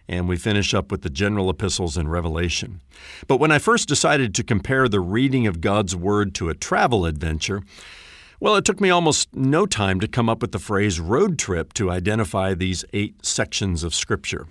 and 0.09 0.29
we 0.29 0.37
finish 0.37 0.75
up 0.75 0.90
with 0.90 1.03
the 1.03 1.11
general 1.11 1.49
epistles 1.49 1.96
and 1.96 2.11
Revelation. 2.11 2.81
But 3.27 3.38
when 3.38 3.53
I 3.53 3.59
first 3.59 3.88
decided 3.88 4.35
to 4.35 4.44
compare 4.44 4.88
the 4.88 5.01
reading 5.01 5.46
of 5.46 5.61
God's 5.61 5.94
Word 5.94 6.35
to 6.37 6.49
a 6.49 6.55
travel 6.55 7.07
adventure, 7.07 7.62
well, 8.40 8.57
it 8.57 8.64
took 8.64 8.81
me 8.81 8.90
almost 8.90 9.35
no 9.35 9.66
time 9.66 10.01
to 10.01 10.09
come 10.09 10.29
up 10.29 10.40
with 10.40 10.53
the 10.53 10.59
phrase 10.59 10.99
road 10.99 11.38
trip 11.38 11.73
to 11.75 11.90
identify 11.90 12.55
these 12.55 12.85
eight 12.92 13.25
sections 13.25 13.85
of 13.85 13.94
Scripture. 13.94 14.49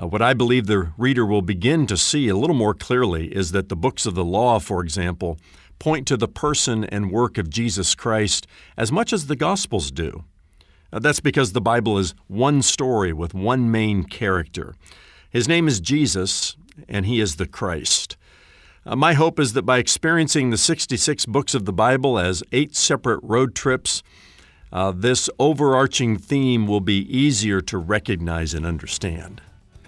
Uh, 0.00 0.08
what 0.08 0.20
I 0.20 0.34
believe 0.34 0.66
the 0.66 0.92
reader 0.98 1.24
will 1.24 1.42
begin 1.42 1.86
to 1.86 1.96
see 1.96 2.28
a 2.28 2.36
little 2.36 2.56
more 2.56 2.74
clearly 2.74 3.28
is 3.28 3.52
that 3.52 3.68
the 3.68 3.76
books 3.76 4.06
of 4.06 4.16
the 4.16 4.24
law, 4.24 4.58
for 4.58 4.82
example, 4.82 5.38
point 5.78 6.06
to 6.08 6.16
the 6.16 6.28
person 6.28 6.84
and 6.84 7.10
work 7.10 7.38
of 7.38 7.50
Jesus 7.50 7.94
Christ 7.94 8.46
as 8.76 8.92
much 8.92 9.12
as 9.12 9.26
the 9.26 9.36
Gospels 9.36 9.90
do. 9.90 10.24
Uh, 10.92 10.98
that's 10.98 11.20
because 11.20 11.52
the 11.52 11.60
Bible 11.60 11.98
is 11.98 12.14
one 12.28 12.62
story 12.62 13.12
with 13.12 13.34
one 13.34 13.70
main 13.70 14.04
character. 14.04 14.74
His 15.30 15.48
name 15.48 15.66
is 15.66 15.80
Jesus, 15.80 16.56
and 16.88 17.06
he 17.06 17.20
is 17.20 17.36
the 17.36 17.46
Christ. 17.46 18.16
Uh, 18.86 18.94
my 18.94 19.14
hope 19.14 19.40
is 19.40 19.54
that 19.54 19.62
by 19.62 19.78
experiencing 19.78 20.50
the 20.50 20.56
66 20.56 21.26
books 21.26 21.54
of 21.54 21.64
the 21.64 21.72
Bible 21.72 22.18
as 22.18 22.42
eight 22.52 22.76
separate 22.76 23.20
road 23.22 23.54
trips, 23.54 24.02
uh, 24.72 24.92
this 24.94 25.30
overarching 25.38 26.18
theme 26.18 26.66
will 26.66 26.80
be 26.80 27.00
easier 27.16 27.60
to 27.62 27.78
recognize 27.78 28.54
and 28.54 28.66
understand. 28.66 29.40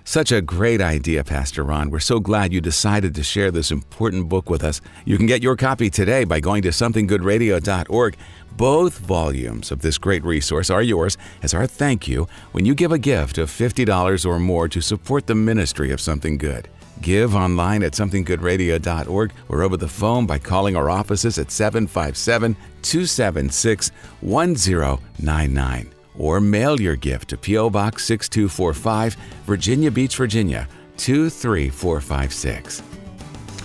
Such 0.08 0.30
a 0.30 0.40
great 0.40 0.80
idea, 0.80 1.24
Pastor 1.24 1.64
Ron. 1.64 1.90
We're 1.90 1.98
so 1.98 2.20
glad 2.20 2.52
you 2.52 2.60
decided 2.60 3.12
to 3.16 3.24
share 3.24 3.50
this 3.50 3.72
important 3.72 4.28
book 4.28 4.48
with 4.48 4.62
us. 4.62 4.80
You 5.04 5.16
can 5.16 5.26
get 5.26 5.42
your 5.42 5.56
copy 5.56 5.90
today 5.90 6.22
by 6.22 6.38
going 6.38 6.62
to 6.62 6.68
somethinggoodradio.org. 6.68 8.16
Both 8.56 8.98
volumes 8.98 9.72
of 9.72 9.80
this 9.80 9.98
great 9.98 10.22
resource 10.22 10.70
are 10.70 10.80
yours 10.80 11.18
as 11.42 11.54
our 11.54 11.66
thank 11.66 12.06
you 12.06 12.28
when 12.52 12.64
you 12.64 12.72
give 12.72 12.92
a 12.92 13.00
gift 13.00 13.36
of 13.36 13.50
$50 13.50 14.24
or 14.24 14.38
more 14.38 14.68
to 14.68 14.80
support 14.80 15.26
the 15.26 15.34
ministry 15.34 15.90
of 15.90 16.00
Something 16.00 16.38
Good. 16.38 16.68
Give 17.02 17.34
online 17.34 17.82
at 17.82 17.94
somethinggoodradio.org 17.94 19.32
or 19.48 19.62
over 19.62 19.76
the 19.76 19.88
phone 19.88 20.24
by 20.24 20.38
calling 20.38 20.76
our 20.76 20.88
offices 20.88 21.36
at 21.36 21.50
757 21.50 22.54
276 22.82 23.90
1099 24.20 25.95
or 26.18 26.40
mail 26.40 26.80
your 26.80 26.96
gift 26.96 27.28
to 27.30 27.36
P.O. 27.36 27.70
Box 27.70 28.04
6245, 28.04 29.14
Virginia 29.44 29.90
Beach, 29.90 30.16
Virginia 30.16 30.68
23456. 30.96 32.82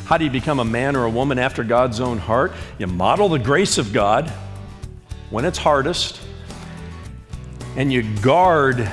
How 0.06 0.18
do 0.18 0.26
you 0.26 0.32
become 0.32 0.60
a 0.60 0.66
man 0.66 0.96
or 0.96 1.06
a 1.06 1.10
woman 1.10 1.40
after 1.40 1.64
God's 1.64 2.02
own 2.02 2.18
heart? 2.18 2.52
You 2.78 2.88
model 2.88 3.30
the 3.30 3.40
grace 3.40 3.78
of 3.78 3.94
God 3.94 4.30
when 5.30 5.46
it's 5.46 5.58
hardest, 5.58 6.20
and 7.78 7.94
you 7.94 8.04
guard 8.20 8.90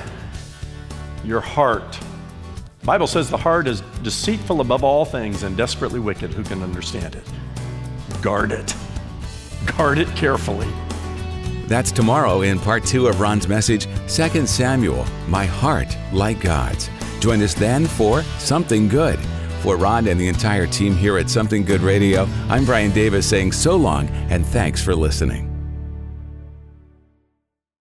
your 1.24 1.40
heart. 1.40 1.98
The 2.80 2.86
Bible 2.86 3.08
says 3.08 3.28
the 3.28 3.36
heart 3.36 3.66
is 3.66 3.80
deceitful 4.02 4.60
above 4.60 4.84
all 4.84 5.04
things 5.04 5.42
and 5.42 5.56
desperately 5.56 5.98
wicked. 5.98 6.32
Who 6.32 6.44
can 6.44 6.62
understand 6.62 7.16
it? 7.16 7.24
Guard 8.22 8.52
it. 8.52 8.74
Guard 9.76 9.98
it 9.98 10.08
carefully. 10.14 10.68
That's 11.68 11.92
tomorrow 11.92 12.40
in 12.40 12.58
part 12.58 12.84
two 12.84 13.06
of 13.08 13.20
Ron's 13.20 13.46
message, 13.46 13.86
2 14.08 14.46
Samuel, 14.46 15.04
My 15.28 15.44
Heart 15.44 15.96
Like 16.12 16.40
God's. 16.40 16.88
Join 17.20 17.42
us 17.42 17.52
then 17.54 17.86
for 17.86 18.22
Something 18.38 18.88
Good. 18.88 19.18
For 19.60 19.76
Ron 19.76 20.08
and 20.08 20.18
the 20.18 20.28
entire 20.28 20.66
team 20.66 20.96
here 20.96 21.18
at 21.18 21.28
Something 21.28 21.64
Good 21.64 21.82
Radio, 21.82 22.26
I'm 22.48 22.64
Brian 22.64 22.92
Davis 22.92 23.28
saying 23.28 23.52
so 23.52 23.76
long 23.76 24.08
and 24.30 24.46
thanks 24.46 24.82
for 24.82 24.94
listening. 24.94 25.47